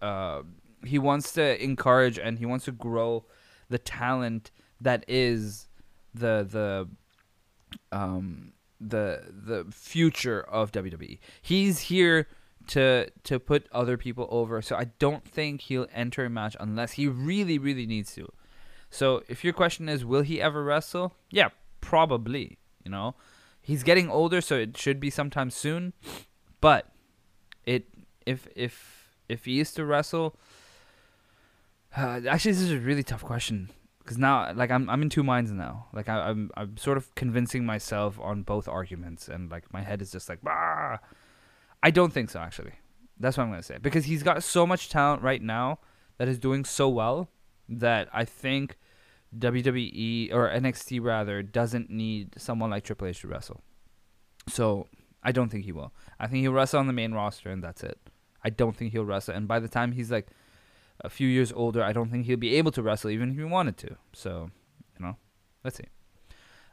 uh, 0.00 0.42
he 0.84 0.98
wants 0.98 1.32
to 1.32 1.62
encourage 1.62 2.18
and 2.18 2.38
he 2.38 2.46
wants 2.46 2.64
to 2.64 2.72
grow 2.72 3.24
the 3.68 3.78
talent 3.78 4.50
that 4.80 5.04
is 5.08 5.68
the 6.14 6.46
the 6.48 6.88
um 7.92 8.52
the 8.80 9.24
the 9.28 9.66
future 9.70 10.40
of 10.40 10.72
WWE. 10.72 11.18
He's 11.42 11.80
here 11.80 12.28
to 12.68 13.10
to 13.24 13.38
put 13.38 13.66
other 13.72 13.96
people 13.96 14.28
over. 14.30 14.62
So 14.62 14.76
I 14.76 14.84
don't 14.98 15.24
think 15.24 15.62
he'll 15.62 15.86
enter 15.92 16.24
a 16.24 16.30
match 16.30 16.56
unless 16.60 16.92
he 16.92 17.08
really 17.08 17.58
really 17.58 17.86
needs 17.86 18.14
to. 18.14 18.30
So 18.90 19.22
if 19.28 19.44
your 19.44 19.52
question 19.52 19.88
is 19.88 20.04
will 20.04 20.22
he 20.22 20.40
ever 20.40 20.62
wrestle? 20.62 21.14
Yeah, 21.30 21.48
probably, 21.80 22.58
you 22.84 22.90
know. 22.90 23.14
He's 23.60 23.82
getting 23.82 24.08
older 24.08 24.40
so 24.40 24.56
it 24.56 24.78
should 24.78 24.98
be 24.98 25.10
sometime 25.10 25.50
soon. 25.50 25.92
But 26.60 26.90
it 27.66 27.86
if 28.26 28.48
if 28.54 29.14
if 29.28 29.44
he 29.44 29.60
is 29.60 29.72
to 29.72 29.84
wrestle 29.84 30.36
uh, 31.96 32.20
actually 32.28 32.52
this 32.52 32.60
is 32.60 32.72
a 32.72 32.78
really 32.78 33.02
tough 33.02 33.24
question 33.24 33.70
because 34.08 34.16
now 34.16 34.50
like 34.54 34.70
I'm 34.70 34.88
I'm 34.88 35.02
in 35.02 35.10
two 35.10 35.22
minds 35.22 35.52
now. 35.52 35.88
Like 35.92 36.08
I, 36.08 36.30
am 36.30 36.50
I'm, 36.56 36.68
I'm 36.68 36.76
sort 36.78 36.96
of 36.96 37.14
convincing 37.14 37.66
myself 37.66 38.18
on 38.18 38.42
both 38.42 38.66
arguments, 38.66 39.28
and 39.28 39.50
like 39.50 39.70
my 39.70 39.82
head 39.82 40.00
is 40.00 40.10
just 40.10 40.30
like, 40.30 40.40
bah. 40.40 40.96
I 41.82 41.90
don't 41.90 42.10
think 42.10 42.30
so. 42.30 42.40
Actually, 42.40 42.72
that's 43.20 43.36
what 43.36 43.44
I'm 43.44 43.50
gonna 43.50 43.62
say 43.62 43.76
because 43.76 44.06
he's 44.06 44.22
got 44.22 44.42
so 44.42 44.66
much 44.66 44.88
talent 44.88 45.22
right 45.22 45.42
now 45.42 45.80
that 46.16 46.26
is 46.26 46.38
doing 46.38 46.64
so 46.64 46.88
well 46.88 47.28
that 47.68 48.08
I 48.10 48.24
think 48.24 48.78
WWE 49.38 50.32
or 50.32 50.48
NXT 50.48 51.02
rather 51.02 51.42
doesn't 51.42 51.90
need 51.90 52.40
someone 52.40 52.70
like 52.70 52.84
Triple 52.84 53.08
H 53.08 53.20
to 53.20 53.28
wrestle. 53.28 53.62
So 54.48 54.86
I 55.22 55.32
don't 55.32 55.50
think 55.50 55.66
he 55.66 55.72
will. 55.72 55.92
I 56.18 56.28
think 56.28 56.40
he'll 56.40 56.52
wrestle 56.52 56.80
on 56.80 56.86
the 56.86 56.94
main 56.94 57.12
roster 57.12 57.50
and 57.50 57.62
that's 57.62 57.84
it. 57.84 57.98
I 58.42 58.48
don't 58.48 58.74
think 58.74 58.92
he'll 58.92 59.04
wrestle. 59.04 59.34
And 59.34 59.46
by 59.46 59.60
the 59.60 59.68
time 59.68 59.92
he's 59.92 60.10
like 60.10 60.28
a 61.00 61.10
few 61.10 61.28
years 61.28 61.52
older, 61.52 61.82
I 61.82 61.92
don't 61.92 62.10
think 62.10 62.26
he'll 62.26 62.36
be 62.36 62.56
able 62.56 62.72
to 62.72 62.82
wrestle 62.82 63.10
even 63.10 63.30
if 63.30 63.36
he 63.36 63.44
wanted 63.44 63.76
to. 63.78 63.96
So, 64.12 64.50
you 64.98 65.06
know, 65.06 65.16
let's 65.64 65.76
see. 65.76 65.84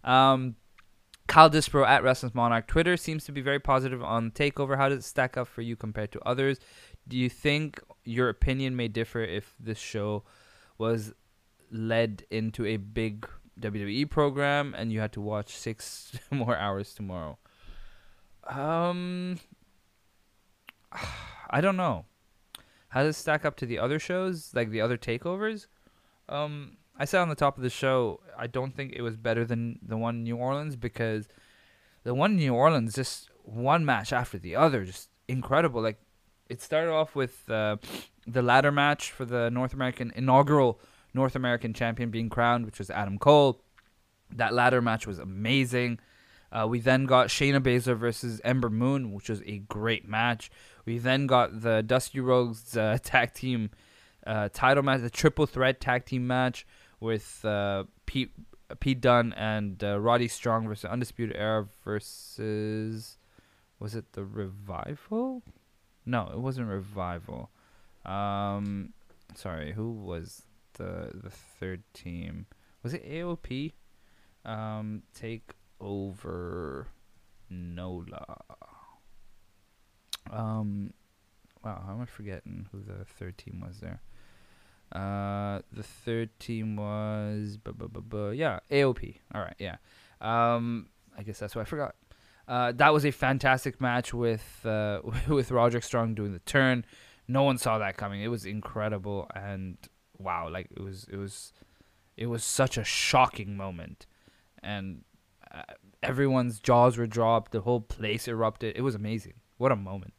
Um, 0.04 0.56
Kyle 1.28 1.50
Dispro 1.50 1.86
at 1.86 2.04
Restless 2.04 2.36
Monarch. 2.36 2.68
Twitter 2.68 2.98
seems 2.98 3.26
to 3.26 3.32
be 3.32 3.42
very 3.42 3.60
positive 3.60 4.04
on 4.04 4.32
Takeover. 4.32 4.78
How 4.78 4.90
does 4.90 5.00
it 5.00 5.04
stack 5.04 5.38
up 5.38 5.48
for 5.48 5.62
you 5.62 5.76
compared 5.76 6.12
to 6.12 6.20
others? 6.22 6.60
Do 7.08 7.18
you 7.18 7.30
think 7.30 7.82
your 8.04 8.30
opinion 8.30 8.76
may 8.76 8.88
differ 8.88 9.24
if 9.24 9.56
this 9.60 9.80
show 9.80 10.24
was 10.78 11.14
led 11.72 12.26
into 12.30 12.66
a 12.66 12.78
big 12.78 13.28
WWE 13.60 14.10
program 14.10 14.76
and 14.78 14.92
you 14.92 15.00
had 15.00 15.14
to 15.14 15.22
watch 15.22 15.56
six 15.56 16.12
more 16.32 16.56
hours 16.56 16.94
tomorrow? 16.94 17.38
Um, 18.48 19.40
I 21.50 21.62
don't 21.62 21.78
know. 21.78 22.06
How 22.90 23.04
does 23.04 23.16
it 23.16 23.20
stack 23.20 23.46
up 23.46 23.56
to 23.58 23.66
the 23.66 23.80
other 23.80 24.00
shows, 24.00 24.52
like 24.54 24.70
the 24.70 24.82
other 24.82 24.98
takeovers? 24.98 25.68
Um, 26.30 26.78
I 26.98 27.06
said 27.06 27.20
on 27.20 27.30
the 27.30 27.36
top 27.36 27.58
of 27.58 27.64
the 27.64 27.70
show, 27.70 28.22
I 28.38 28.48
don't 28.48 28.76
think 28.76 28.94
it 28.94 29.02
was 29.02 29.18
better 29.18 29.44
than 29.46 29.80
the 29.86 29.98
one 29.98 30.16
in 30.16 30.24
New 30.24 30.38
Orleans 30.38 30.76
because 30.76 31.28
the 32.04 32.14
one 32.14 32.32
in 32.32 32.38
New 32.38 32.54
Orleans 32.54 32.96
just 32.96 33.30
one 33.44 33.86
match 33.86 34.14
after 34.14 34.38
the 34.38 34.56
other, 34.56 34.86
just 34.86 35.10
incredible. 35.28 35.82
Like 35.82 36.00
it 36.50 36.62
started 36.62 36.92
off 36.92 37.16
with 37.16 37.50
uh, 37.50 37.78
the 38.26 38.42
ladder 38.42 38.72
match 38.72 39.12
for 39.12 39.26
the 39.26 39.50
North 39.50 39.74
American 39.74 40.12
inaugural 40.16 40.80
North 41.14 41.36
American 41.36 41.74
champion 41.74 42.12
being 42.12 42.30
crowned, 42.30 42.66
which 42.66 42.80
was 42.80 42.90
Adam 42.90 43.18
Cole. 43.18 43.62
That 44.32 44.54
ladder 44.54 44.82
match 44.82 45.08
was 45.08 45.20
amazing. 45.20 46.00
Uh, 46.56 46.66
we 46.66 46.80
then 46.80 47.06
got 47.06 47.28
Shayna 47.28 47.60
Baszler 47.60 47.98
versus 47.98 48.40
Ember 48.46 48.70
Moon, 48.70 49.12
which 49.14 49.28
was 49.30 49.42
a 49.46 49.58
great 49.58 50.08
match. 50.08 50.50
We 50.86 51.00
then 51.00 51.28
got 51.28 51.62
the 51.62 51.84
Dusty 51.84 52.22
Rhodes 52.22 52.78
uh, 52.78 52.98
tag 53.04 53.34
team 53.34 53.72
uh, 54.26 54.50
title 54.54 54.84
match, 54.84 55.02
the 55.02 55.10
triple 55.10 55.48
threat 55.48 55.82
tag 55.82 56.06
team 56.06 56.26
match 56.28 56.66
with 57.02 57.44
uh, 57.44 57.84
Pete 58.06 58.32
Pete 58.80 59.02
Dunne 59.02 59.34
and 59.34 59.84
uh, 59.84 60.00
Roddy 60.00 60.30
Strong 60.30 60.68
versus 60.68 60.86
Undisputed 60.86 61.36
Era 61.36 61.68
versus 61.84 63.18
was 63.80 63.94
it 63.94 64.14
the 64.14 64.24
Revival? 64.24 65.44
No, 66.06 66.30
it 66.32 66.40
wasn't 66.40 66.70
Revival. 66.70 67.50
Um, 68.06 68.94
sorry, 69.36 69.74
who 69.74 69.92
was 69.92 70.44
the 70.78 71.12
the 71.14 71.30
third 71.30 71.84
team? 71.94 72.46
Was 72.82 72.94
it 72.94 73.06
AOP? 73.06 73.74
Um, 74.46 75.04
take 75.14 75.56
over 75.80 76.88
Nola. 77.50 78.38
Um, 80.32 80.94
wow, 81.64 81.84
how 81.86 81.94
am 81.94 82.02
I 82.02 82.06
forgetting 82.06 82.68
who 82.72 82.82
the 82.82 83.06
third 83.06 83.38
team 83.38 83.64
was 83.66 83.80
there? 83.80 84.02
Uh, 84.92 85.62
the 85.72 85.84
third 85.84 86.30
team 86.40 86.76
was 86.76 87.58
bu- 87.58 87.74
bu- 87.74 87.90
bu- 87.90 88.02
bu- 88.02 88.32
yeah 88.32 88.60
AOP. 88.72 89.18
All 89.34 89.42
right, 89.42 89.56
yeah. 89.60 89.78
Um, 90.22 90.88
I 91.18 91.24
guess 91.24 91.40
that's 91.40 91.56
what 91.56 91.62
I 91.62 91.66
forgot. 91.66 91.96
Uh, 92.48 92.72
that 92.74 92.94
was 92.94 93.06
a 93.06 93.12
fantastic 93.12 93.82
match 93.82 94.14
with 94.14 94.66
uh, 94.66 95.02
with 95.28 95.52
Roderick 95.52 95.84
Strong 95.84 96.16
doing 96.16 96.34
the 96.34 96.40
turn. 96.40 96.86
No 97.28 97.44
one 97.44 97.58
saw 97.58 97.80
that 97.80 97.98
coming. 97.98 98.22
It 98.22 98.28
was 98.28 98.46
incredible 98.46 99.28
and 99.36 99.78
wow, 100.18 100.50
like 100.50 100.68
it 100.72 100.82
was 100.82 101.08
it 101.12 101.18
was 101.18 101.52
it 102.16 102.28
was 102.28 102.44
such 102.44 102.78
a 102.78 102.84
shocking 102.84 103.58
moment, 103.58 104.06
and 104.64 105.04
everyone's 106.04 106.60
jaws 106.60 106.98
were 106.98 107.08
dropped. 107.08 107.52
The 107.52 107.62
whole 107.62 107.82
place 107.82 108.28
erupted. 108.28 108.76
It 108.76 108.82
was 108.82 108.96
amazing. 108.96 109.34
What 109.58 109.72
a 109.72 109.76
moment. 109.76 110.14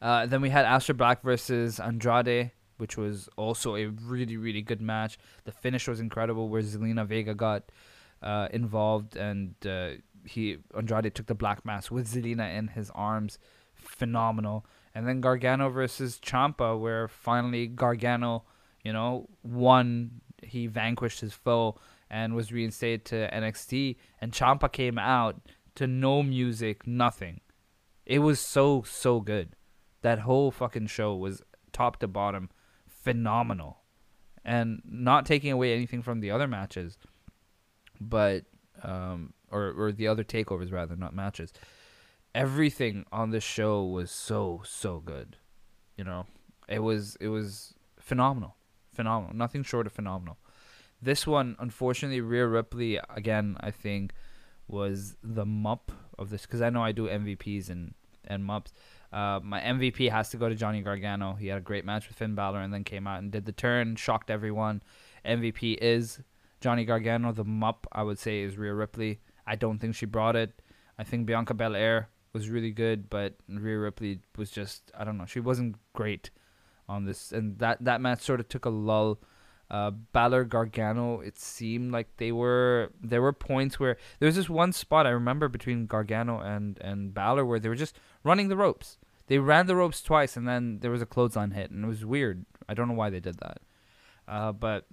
Uh, 0.00 0.26
then 0.26 0.40
we 0.40 0.50
had 0.50 0.66
Aleister 0.66 0.96
Black 0.96 1.22
versus 1.22 1.78
Andrade, 1.78 2.50
which 2.78 2.96
was 2.96 3.28
also 3.36 3.76
a 3.76 3.86
really 3.86 4.36
really 4.36 4.62
good 4.62 4.80
match. 4.80 5.18
The 5.44 5.52
finish 5.52 5.86
was 5.86 6.00
incredible, 6.00 6.48
where 6.48 6.62
Zelina 6.62 7.06
Vega 7.06 7.34
got 7.34 7.70
uh, 8.22 8.48
involved 8.52 9.16
and 9.16 9.54
uh, 9.66 9.90
he 10.24 10.58
Andrade 10.76 11.14
took 11.14 11.26
the 11.26 11.34
black 11.34 11.64
mask 11.64 11.90
with 11.90 12.12
Zelina 12.12 12.56
in 12.56 12.68
his 12.68 12.90
arms. 12.94 13.38
Phenomenal. 13.74 14.66
And 14.94 15.08
then 15.08 15.20
Gargano 15.20 15.70
versus 15.70 16.20
Ciampa, 16.22 16.78
where 16.78 17.08
finally 17.08 17.66
Gargano, 17.66 18.44
you 18.84 18.92
know, 18.92 19.28
won. 19.42 20.20
He 20.42 20.66
vanquished 20.66 21.20
his 21.20 21.32
foe 21.32 21.78
and 22.12 22.34
was 22.34 22.52
reinstated 22.52 23.06
to 23.06 23.30
NXT. 23.32 23.96
And 24.20 24.32
Ciampa 24.32 24.70
came 24.70 24.98
out 24.98 25.40
to 25.74 25.86
no 25.86 26.22
music, 26.22 26.86
nothing. 26.86 27.40
It 28.04 28.18
was 28.18 28.38
so 28.38 28.82
so 28.82 29.20
good. 29.20 29.56
That 30.02 30.20
whole 30.20 30.50
fucking 30.50 30.88
show 30.88 31.16
was 31.16 31.42
top 31.72 31.98
to 32.00 32.06
bottom 32.06 32.50
phenomenal. 32.86 33.78
And 34.44 34.82
not 34.84 35.24
taking 35.24 35.52
away 35.52 35.72
anything 35.72 36.02
from 36.02 36.20
the 36.20 36.30
other 36.30 36.48
matches, 36.48 36.98
but 38.00 38.44
um, 38.82 39.32
or 39.50 39.72
or 39.76 39.92
the 39.92 40.08
other 40.08 40.24
takeovers 40.24 40.72
rather, 40.72 40.96
not 40.96 41.14
matches. 41.14 41.52
Everything 42.34 43.06
on 43.12 43.30
this 43.30 43.44
show 43.44 43.84
was 43.84 44.10
so 44.10 44.62
so 44.64 44.98
good. 44.98 45.36
You 45.96 46.04
know, 46.04 46.26
it 46.68 46.80
was 46.80 47.16
it 47.20 47.28
was 47.28 47.74
phenomenal, 48.00 48.56
phenomenal. 48.92 49.36
Nothing 49.36 49.62
short 49.62 49.86
of 49.86 49.92
phenomenal. 49.92 50.38
This 51.02 51.26
one, 51.26 51.56
unfortunately, 51.58 52.20
Rhea 52.20 52.46
Ripley 52.46 52.98
again. 53.10 53.56
I 53.60 53.72
think 53.72 54.12
was 54.68 55.16
the 55.22 55.44
mup 55.44 55.90
of 56.18 56.30
this 56.30 56.42
because 56.42 56.62
I 56.62 56.70
know 56.70 56.82
I 56.82 56.92
do 56.92 57.08
MVPs 57.08 57.68
and 57.68 57.94
and 58.24 58.44
mups. 58.44 58.72
Uh, 59.12 59.40
my 59.42 59.60
MVP 59.60 60.10
has 60.10 60.30
to 60.30 60.36
go 60.36 60.48
to 60.48 60.54
Johnny 60.54 60.80
Gargano. 60.80 61.34
He 61.34 61.48
had 61.48 61.58
a 61.58 61.62
great 61.62 61.84
match 61.84 62.08
with 62.08 62.16
Finn 62.16 62.34
Balor 62.34 62.60
and 62.60 62.72
then 62.72 62.84
came 62.84 63.06
out 63.06 63.18
and 63.18 63.30
did 63.30 63.44
the 63.44 63.52
turn, 63.52 63.96
shocked 63.96 64.30
everyone. 64.30 64.82
MVP 65.26 65.78
is 65.82 66.20
Johnny 66.60 66.84
Gargano. 66.84 67.32
The 67.32 67.44
mup 67.44 67.86
I 67.92 68.04
would 68.04 68.18
say 68.18 68.42
is 68.42 68.56
Rhea 68.56 68.72
Ripley. 68.72 69.20
I 69.46 69.56
don't 69.56 69.78
think 69.80 69.96
she 69.96 70.06
brought 70.06 70.36
it. 70.36 70.62
I 70.98 71.04
think 71.04 71.26
Bianca 71.26 71.52
Belair 71.52 72.08
was 72.32 72.48
really 72.48 72.70
good, 72.70 73.10
but 73.10 73.34
Rhea 73.48 73.78
Ripley 73.78 74.20
was 74.36 74.50
just 74.50 74.90
I 74.96 75.04
don't 75.04 75.18
know. 75.18 75.26
She 75.26 75.40
wasn't 75.40 75.76
great 75.92 76.30
on 76.88 77.04
this, 77.04 77.32
and 77.32 77.58
that 77.58 77.84
that 77.84 78.00
match 78.00 78.20
sort 78.20 78.40
of 78.40 78.48
took 78.48 78.64
a 78.64 78.70
lull. 78.70 79.18
Uh, 79.72 79.90
Balor 79.90 80.44
Gargano, 80.44 81.20
it 81.20 81.38
seemed 81.38 81.92
like 81.92 82.18
they 82.18 82.30
were 82.30 82.92
there 83.02 83.22
were 83.22 83.32
points 83.32 83.80
where 83.80 83.96
there 84.18 84.26
was 84.26 84.36
this 84.36 84.50
one 84.50 84.70
spot 84.70 85.06
I 85.06 85.10
remember 85.10 85.48
between 85.48 85.86
Gargano 85.86 86.40
and 86.40 86.78
and 86.82 87.14
Balor 87.14 87.46
where 87.46 87.58
they 87.58 87.70
were 87.70 87.74
just 87.74 87.96
running 88.22 88.48
the 88.48 88.56
ropes. 88.56 88.98
They 89.28 89.38
ran 89.38 89.66
the 89.66 89.74
ropes 89.74 90.02
twice, 90.02 90.36
and 90.36 90.46
then 90.46 90.80
there 90.80 90.90
was 90.90 91.00
a 91.00 91.06
clothesline 91.06 91.52
hit, 91.52 91.70
and 91.70 91.86
it 91.86 91.88
was 91.88 92.04
weird. 92.04 92.44
I 92.68 92.74
don't 92.74 92.86
know 92.86 92.94
why 92.94 93.08
they 93.08 93.18
did 93.18 93.38
that, 93.38 93.62
uh, 94.28 94.52
but 94.52 94.84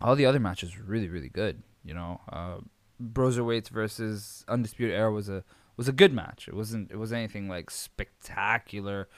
all 0.00 0.16
the 0.16 0.26
other 0.26 0.40
matches 0.40 0.76
were 0.76 0.82
really 0.82 1.08
really 1.08 1.28
good. 1.28 1.62
You 1.84 1.94
know, 1.94 2.20
uh, 2.32 2.58
Broserweights 3.00 3.68
versus 3.68 4.44
Undisputed 4.48 4.96
Era 4.96 5.12
was 5.12 5.28
a 5.28 5.44
was 5.76 5.86
a 5.86 5.92
good 5.92 6.12
match. 6.12 6.48
It 6.48 6.54
wasn't 6.54 6.90
it 6.90 6.96
was 6.96 7.12
anything 7.12 7.48
like 7.48 7.70
spectacular, 7.70 9.08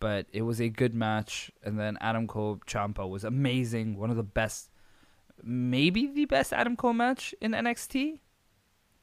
but 0.00 0.26
it 0.32 0.42
was 0.42 0.60
a 0.60 0.68
good 0.68 0.94
match. 0.94 1.50
And 1.62 1.78
then 1.78 1.98
Adam 2.00 2.26
Cole 2.26 2.60
Ciampa 2.66 3.08
was 3.08 3.24
amazing. 3.24 3.96
One 3.96 4.10
of 4.10 4.16
the 4.16 4.22
best, 4.22 4.70
maybe 5.42 6.06
the 6.06 6.24
best 6.24 6.52
Adam 6.52 6.76
Cole 6.76 6.92
match 6.92 7.34
in 7.40 7.52
NXT. 7.52 8.20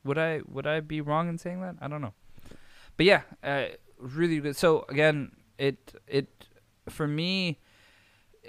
Would 0.04 0.18
I 0.18 0.42
would 0.48 0.68
I 0.68 0.82
be 0.82 1.02
wrong 1.02 1.30
in 1.30 1.38
saying 1.38 1.62
that? 1.62 1.76
I 1.82 1.88
don't 1.88 2.02
know. 2.02 2.14
But 2.96 3.06
yeah, 3.06 3.22
uh, 3.44 3.66
really 3.98 4.40
good. 4.40 4.56
So 4.56 4.86
again, 4.90 5.32
it 5.58 5.94
it 6.08 6.28
for 6.90 7.08
me. 7.08 7.60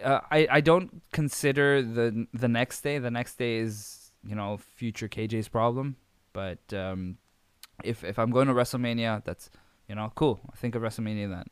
Uh, 0.04 0.20
I, 0.30 0.46
I 0.50 0.60
don't 0.60 1.02
consider 1.12 1.80
the 1.80 2.26
the 2.34 2.48
next 2.48 2.82
day. 2.82 2.98
The 2.98 3.10
next 3.10 3.38
day 3.38 3.56
is 3.56 4.12
you 4.22 4.34
know 4.34 4.58
future 4.58 5.08
KJ's 5.08 5.48
problem. 5.48 5.96
But 6.34 6.60
um, 6.74 7.16
if 7.82 8.04
if 8.04 8.18
I'm 8.18 8.30
going 8.30 8.48
to 8.48 8.54
WrestleMania, 8.54 9.24
that's 9.24 9.48
you 9.88 9.94
know 9.94 10.12
cool. 10.14 10.40
I 10.52 10.56
think 10.56 10.74
of 10.74 10.82
WrestleMania 10.82 11.30
then. 11.30 11.46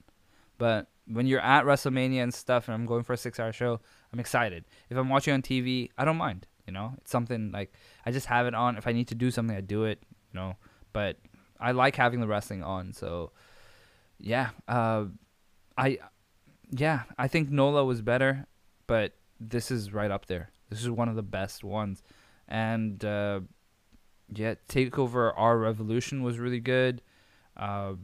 But 0.59 0.89
when 1.07 1.27
you're 1.27 1.41
at 1.41 1.65
WrestleMania 1.65 2.23
and 2.23 2.33
stuff, 2.33 2.69
and 2.69 2.75
I'm 2.75 2.87
going 2.87 3.03
for 3.03 3.13
a 3.13 3.17
six-hour 3.17 3.53
show, 3.53 3.81
I'm 4.13 4.21
excited. 4.21 4.65
If 4.89 4.97
I'm 4.97 5.09
watching 5.09 5.35
on 5.35 5.43
TV, 5.43 5.91
I 5.99 6.05
don't 6.05 6.17
mind. 6.17 6.47
You 6.67 6.73
know, 6.73 6.95
it's 6.99 7.11
something 7.11 7.51
like 7.53 7.75
I 8.07 8.11
just 8.11 8.27
have 8.27 8.47
it 8.47 8.55
on. 8.55 8.77
If 8.77 8.87
I 8.87 8.93
need 8.93 9.09
to 9.09 9.15
do 9.15 9.31
something, 9.31 9.57
I 9.57 9.61
do 9.61 9.85
it. 9.85 10.03
You 10.33 10.41
know, 10.41 10.57
but 10.93 11.19
I 11.61 11.73
like 11.73 11.97
having 11.97 12.21
the 12.21 12.27
wrestling 12.27 12.63
on. 12.63 12.93
So 12.95 13.33
yeah, 14.19 14.51
uh, 14.67 15.07
I 15.77 15.99
yeah, 16.71 17.03
I 17.19 17.29
think 17.29 17.51
Nola 17.51 17.85
was 17.85 18.01
better, 18.01 18.47
but 18.87 19.13
this 19.39 19.71
is 19.71 19.93
right 19.93 20.11
up 20.11 20.27
there. 20.27 20.51
This 20.71 20.81
is 20.81 20.89
one 20.89 21.11
of 21.11 21.17
the 21.17 21.23
best 21.23 21.63
ones 21.63 22.03
and 22.49 23.05
uh, 23.05 23.41
yeah, 24.33 24.55
Takeover 24.69 25.33
R 25.37 25.65
Evolution 25.65 26.23
was 26.23 26.39
really 26.39 26.61
good. 26.61 27.03
Uh, 27.57 27.95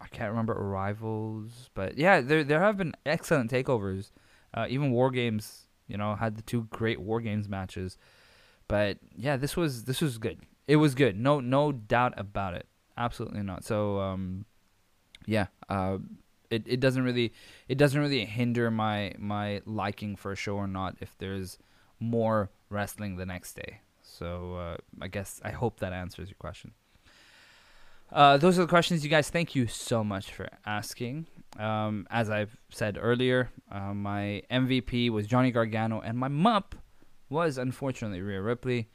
I 0.00 0.06
can't 0.08 0.30
remember 0.30 0.52
Arrivals, 0.52 1.70
but 1.74 1.96
yeah, 1.96 2.20
there 2.20 2.44
there 2.44 2.60
have 2.60 2.76
been 2.76 2.94
excellent 3.04 3.50
takeovers. 3.50 4.10
Uh, 4.52 4.66
even 4.68 4.90
War 4.90 5.10
Games, 5.10 5.66
you 5.88 5.96
know, 5.96 6.14
had 6.14 6.36
the 6.36 6.42
two 6.42 6.64
great 6.70 7.00
War 7.00 7.20
Games 7.20 7.48
matches. 7.48 7.98
But 8.68 8.98
yeah, 9.16 9.36
this 9.36 9.56
was 9.56 9.84
this 9.84 10.00
was 10.00 10.18
good. 10.18 10.40
It 10.66 10.76
was 10.76 10.94
good. 10.94 11.18
No 11.18 11.40
no 11.40 11.72
doubt 11.72 12.14
about 12.16 12.54
it. 12.54 12.66
Absolutely 12.96 13.42
not. 13.42 13.64
So 13.64 14.00
um, 14.00 14.44
yeah, 15.26 15.46
uh, 15.68 15.98
it 16.50 16.64
it 16.66 16.80
doesn't 16.80 17.02
really 17.02 17.32
it 17.68 17.78
doesn't 17.78 18.00
really 18.00 18.24
hinder 18.24 18.70
my 18.70 19.14
my 19.18 19.62
liking 19.64 20.16
for 20.16 20.32
a 20.32 20.36
show 20.36 20.56
or 20.56 20.66
not 20.66 20.96
if 21.00 21.16
there's 21.18 21.58
more 22.00 22.50
wrestling 22.68 23.16
the 23.16 23.26
next 23.26 23.54
day. 23.54 23.80
So 24.02 24.56
uh, 24.56 24.76
I 25.00 25.08
guess 25.08 25.40
I 25.44 25.50
hope 25.50 25.80
that 25.80 25.92
answers 25.92 26.28
your 26.28 26.36
question. 26.38 26.72
Uh, 28.12 28.36
those 28.36 28.58
are 28.58 28.62
the 28.62 28.68
questions, 28.68 29.02
you 29.04 29.10
guys. 29.10 29.30
Thank 29.30 29.54
you 29.54 29.66
so 29.66 30.04
much 30.04 30.32
for 30.32 30.48
asking. 30.64 31.26
Um, 31.58 32.06
as 32.10 32.30
I've 32.30 32.56
said 32.70 32.98
earlier, 33.00 33.50
uh, 33.70 33.94
my 33.94 34.42
MVP 34.50 35.10
was 35.10 35.26
Johnny 35.26 35.50
Gargano, 35.50 36.00
and 36.00 36.18
my 36.18 36.28
MUP 36.28 36.74
was 37.28 37.58
unfortunately 37.58 38.20
Rhea 38.20 38.40
Ripley. 38.40 38.88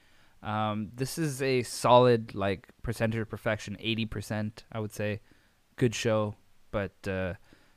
Um, 0.44 0.90
this 0.96 1.18
is 1.18 1.42
a 1.42 1.64
solid 1.64 2.34
like 2.34 2.68
percentage 2.84 3.20
of 3.20 3.30
perfection, 3.30 3.78
eighty 3.80 4.06
percent, 4.06 4.64
I 4.72 4.80
would 4.80 4.94
say. 4.94 5.22
Good 5.76 5.94
show, 5.94 6.36
but 6.72 6.94
uh, 7.08 7.34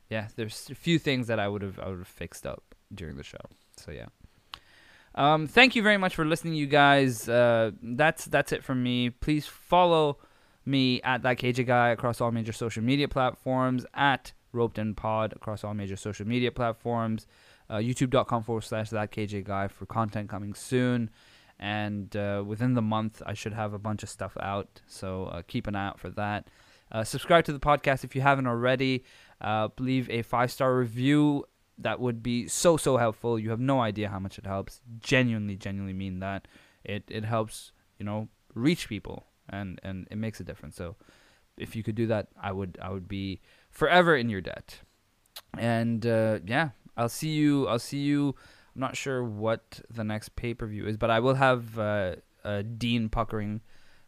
yeah, 0.08 0.28
there's 0.36 0.68
a 0.70 0.74
few 0.74 0.98
things 0.98 1.26
that 1.26 1.38
I 1.38 1.48
would 1.48 1.62
have 1.62 1.78
I 1.78 1.88
would 1.88 1.98
have 1.98 2.08
fixed 2.08 2.46
up 2.46 2.74
during 2.94 3.16
the 3.16 3.22
show. 3.22 3.38
So 3.76 3.90
yeah. 3.90 4.06
Um, 5.16 5.46
thank 5.46 5.76
you 5.76 5.82
very 5.82 5.96
much 5.96 6.14
for 6.14 6.24
listening, 6.24 6.54
you 6.54 6.66
guys. 6.66 7.28
Uh, 7.28 7.72
that's 7.82 8.24
that's 8.24 8.52
it 8.52 8.64
from 8.64 8.82
me. 8.82 9.10
Please 9.10 9.46
follow 9.46 10.18
me 10.66 11.00
at 11.02 11.22
that 11.22 11.38
KJ 11.38 11.66
guy 11.66 11.90
across 11.90 12.20
all 12.20 12.30
major 12.30 12.52
social 12.52 12.82
media 12.82 13.08
platforms 13.08 13.84
at 13.94 14.32
Roped 14.52 14.78
In 14.78 14.94
Pod 14.94 15.32
across 15.34 15.64
all 15.64 15.74
major 15.74 15.96
social 15.96 16.26
media 16.26 16.50
platforms. 16.50 17.26
Uh, 17.68 17.76
YouTube.com 17.76 18.42
forward 18.42 18.62
slash 18.62 18.90
that 18.90 19.10
KJ 19.10 19.44
guy 19.44 19.68
for 19.68 19.86
content 19.86 20.28
coming 20.28 20.54
soon. 20.54 21.10
And 21.58 22.14
uh, 22.16 22.42
within 22.46 22.74
the 22.74 22.82
month, 22.82 23.22
I 23.24 23.34
should 23.34 23.52
have 23.52 23.72
a 23.72 23.78
bunch 23.78 24.02
of 24.02 24.08
stuff 24.08 24.36
out. 24.40 24.80
So 24.86 25.26
uh, 25.26 25.42
keep 25.46 25.66
an 25.66 25.74
eye 25.74 25.88
out 25.88 26.00
for 26.00 26.10
that. 26.10 26.48
Uh, 26.92 27.04
subscribe 27.04 27.44
to 27.44 27.52
the 27.52 27.60
podcast 27.60 28.04
if 28.04 28.14
you 28.14 28.20
haven't 28.22 28.46
already. 28.46 29.04
Uh, 29.40 29.68
leave 29.78 30.08
a 30.10 30.22
five 30.22 30.50
star 30.50 30.76
review 30.76 31.44
that 31.78 31.98
would 31.98 32.22
be 32.22 32.46
so 32.46 32.76
so 32.76 32.96
helpful. 32.96 33.38
You 33.38 33.50
have 33.50 33.60
no 33.60 33.80
idea 33.80 34.08
how 34.08 34.18
much 34.18 34.38
it 34.38 34.46
helps. 34.46 34.80
Genuinely, 35.00 35.56
genuinely 35.56 35.94
mean 35.94 36.20
that. 36.20 36.46
It 36.84 37.04
it 37.08 37.24
helps 37.24 37.72
you 37.98 38.04
know 38.04 38.28
reach 38.54 38.88
people 38.88 39.26
and 39.48 39.80
and 39.82 40.06
it 40.10 40.18
makes 40.18 40.40
a 40.40 40.44
difference. 40.44 40.76
So 40.76 40.96
if 41.56 41.76
you 41.76 41.82
could 41.82 41.94
do 41.94 42.06
that, 42.08 42.28
I 42.40 42.52
would 42.52 42.78
I 42.80 42.90
would 42.90 43.08
be 43.08 43.40
forever 43.70 44.16
in 44.16 44.28
your 44.28 44.40
debt. 44.40 44.80
And 45.58 46.06
uh, 46.06 46.40
yeah, 46.44 46.70
I'll 46.96 47.08
see 47.08 47.30
you. 47.30 47.66
I'll 47.68 47.78
see 47.78 48.00
you. 48.00 48.34
I'm 48.74 48.80
not 48.80 48.96
sure 48.96 49.22
what 49.22 49.80
the 49.88 50.04
next 50.04 50.36
pay 50.36 50.54
per 50.54 50.66
view 50.66 50.86
is, 50.86 50.96
but 50.96 51.10
I 51.10 51.20
will 51.20 51.34
have 51.34 51.78
uh, 51.78 52.16
uh, 52.44 52.62
Dean 52.76 53.08
Puckering. 53.08 53.60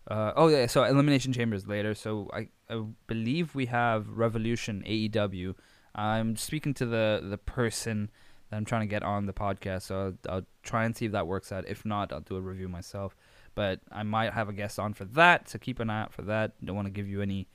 Uh, 0.09 0.32
oh 0.37 0.49
yeah, 0.49 0.66
so 0.66 0.84
Elimination 0.84 1.32
Chambers 1.32 1.66
later. 1.66 1.95
So 1.95 2.30
I, 2.32 2.49
I 2.70 2.84
believe 3.07 3.55
we 3.55 3.66
have 3.66 4.09
Revolution 4.09 4.84
AEW 4.87 5.55
I'm 5.97 6.37
speaking 6.37 6.74
to 6.74 6.87
the 6.87 7.20
the 7.28 7.39
person 7.39 8.11
that 8.51 8.57
I'm 8.57 8.64
trying 8.64 8.82
to 8.82 8.87
get 8.87 9.03
on 9.03 9.26
the 9.26 9.32
podcast, 9.32 9.82
so 9.82 10.14
I'll, 10.28 10.34
I'll 10.34 10.47
try 10.62 10.84
and 10.84 10.95
see 10.95 11.07
if 11.07 11.12
that 11.12 11.26
works 11.26 11.51
out. 11.51 11.66
If 11.66 11.84
not, 11.84 12.12
I'll 12.12 12.20
do 12.20 12.37
a 12.37 12.41
review 12.41 12.68
myself. 12.68 13.16
But 13.57 13.80
I 13.90 14.04
might 14.04 14.32
have 14.32 14.48
a 14.48 14.52
guest 14.52 14.78
on 14.78 14.94
for 14.94 15.04
that, 15.07 15.48
so 15.48 15.59
keep 15.59 15.80
an 15.80 15.90
eye 15.90 16.02
out 16.02 16.12
for 16.12 16.22
that. 16.22 16.64
Don't 16.64 16.76
want 16.76 16.86
to 16.86 16.92
give 16.92 17.09
you 17.09 17.20
any 17.20 17.48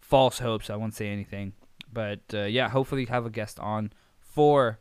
false 0.00 0.38
hopes. 0.38 0.70
I 0.70 0.76
won't 0.76 0.94
say 0.94 1.08
anything, 1.08 1.52
but 1.92 2.20
uh, 2.32 2.44
yeah, 2.44 2.70
hopefully 2.70 3.04
have 3.06 3.26
a 3.26 3.30
guest 3.30 3.60
on 3.60 3.92
for 4.18 4.78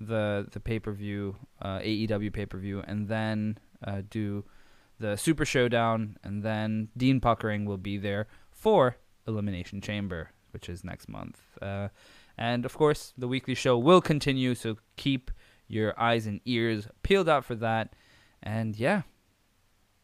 the 0.00 0.46
the 0.52 0.60
pay 0.60 0.78
per 0.78 0.92
view, 0.92 1.36
uh, 1.62 1.78
AEW 1.78 2.32
pay 2.32 2.44
per 2.44 2.58
view, 2.58 2.82
and 2.86 3.08
then 3.08 3.58
uh, 3.86 4.02
do 4.10 4.44
the 4.98 5.16
Super 5.16 5.44
Showdown, 5.44 6.16
and 6.22 6.42
then 6.42 6.88
Dean 6.96 7.20
Puckering 7.20 7.64
will 7.64 7.78
be 7.78 7.96
there 7.96 8.26
for 8.50 8.96
Elimination 9.26 9.80
Chamber, 9.80 10.30
which 10.50 10.68
is 10.68 10.84
next 10.84 11.08
month. 11.08 11.40
Uh, 11.60 11.88
and 12.36 12.64
of 12.64 12.76
course, 12.76 13.12
the 13.16 13.28
weekly 13.28 13.54
show 13.54 13.78
will 13.78 14.00
continue, 14.00 14.54
so 14.54 14.76
keep 14.96 15.30
your 15.68 15.98
eyes 15.98 16.26
and 16.26 16.40
ears 16.44 16.88
peeled 17.02 17.28
out 17.28 17.44
for 17.44 17.54
that. 17.56 17.94
And 18.42 18.76
yeah, 18.76 19.02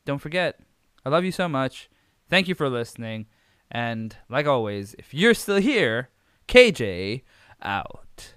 don't 0.09 0.21
forget, 0.21 0.59
I 1.05 1.11
love 1.11 1.27
you 1.27 1.33
so 1.33 1.51
much. 1.51 1.91
Thank 2.31 2.49
you 2.49 2.55
for 2.55 2.71
listening. 2.71 3.27
And 3.71 4.17
like 4.31 4.47
always, 4.47 4.95
if 4.99 5.13
you're 5.13 5.35
still 5.35 5.61
here, 5.61 6.09
KJ 6.49 7.25
out. 7.61 8.33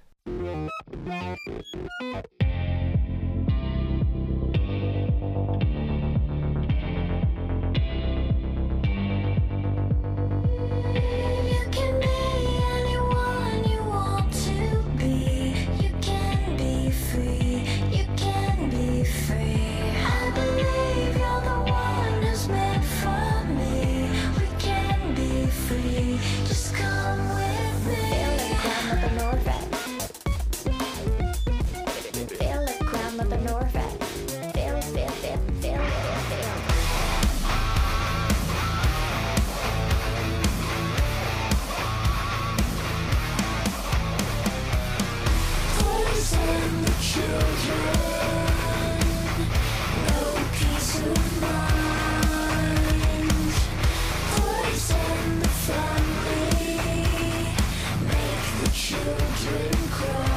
Mother 59.62 59.78
Norvett. 59.90 60.31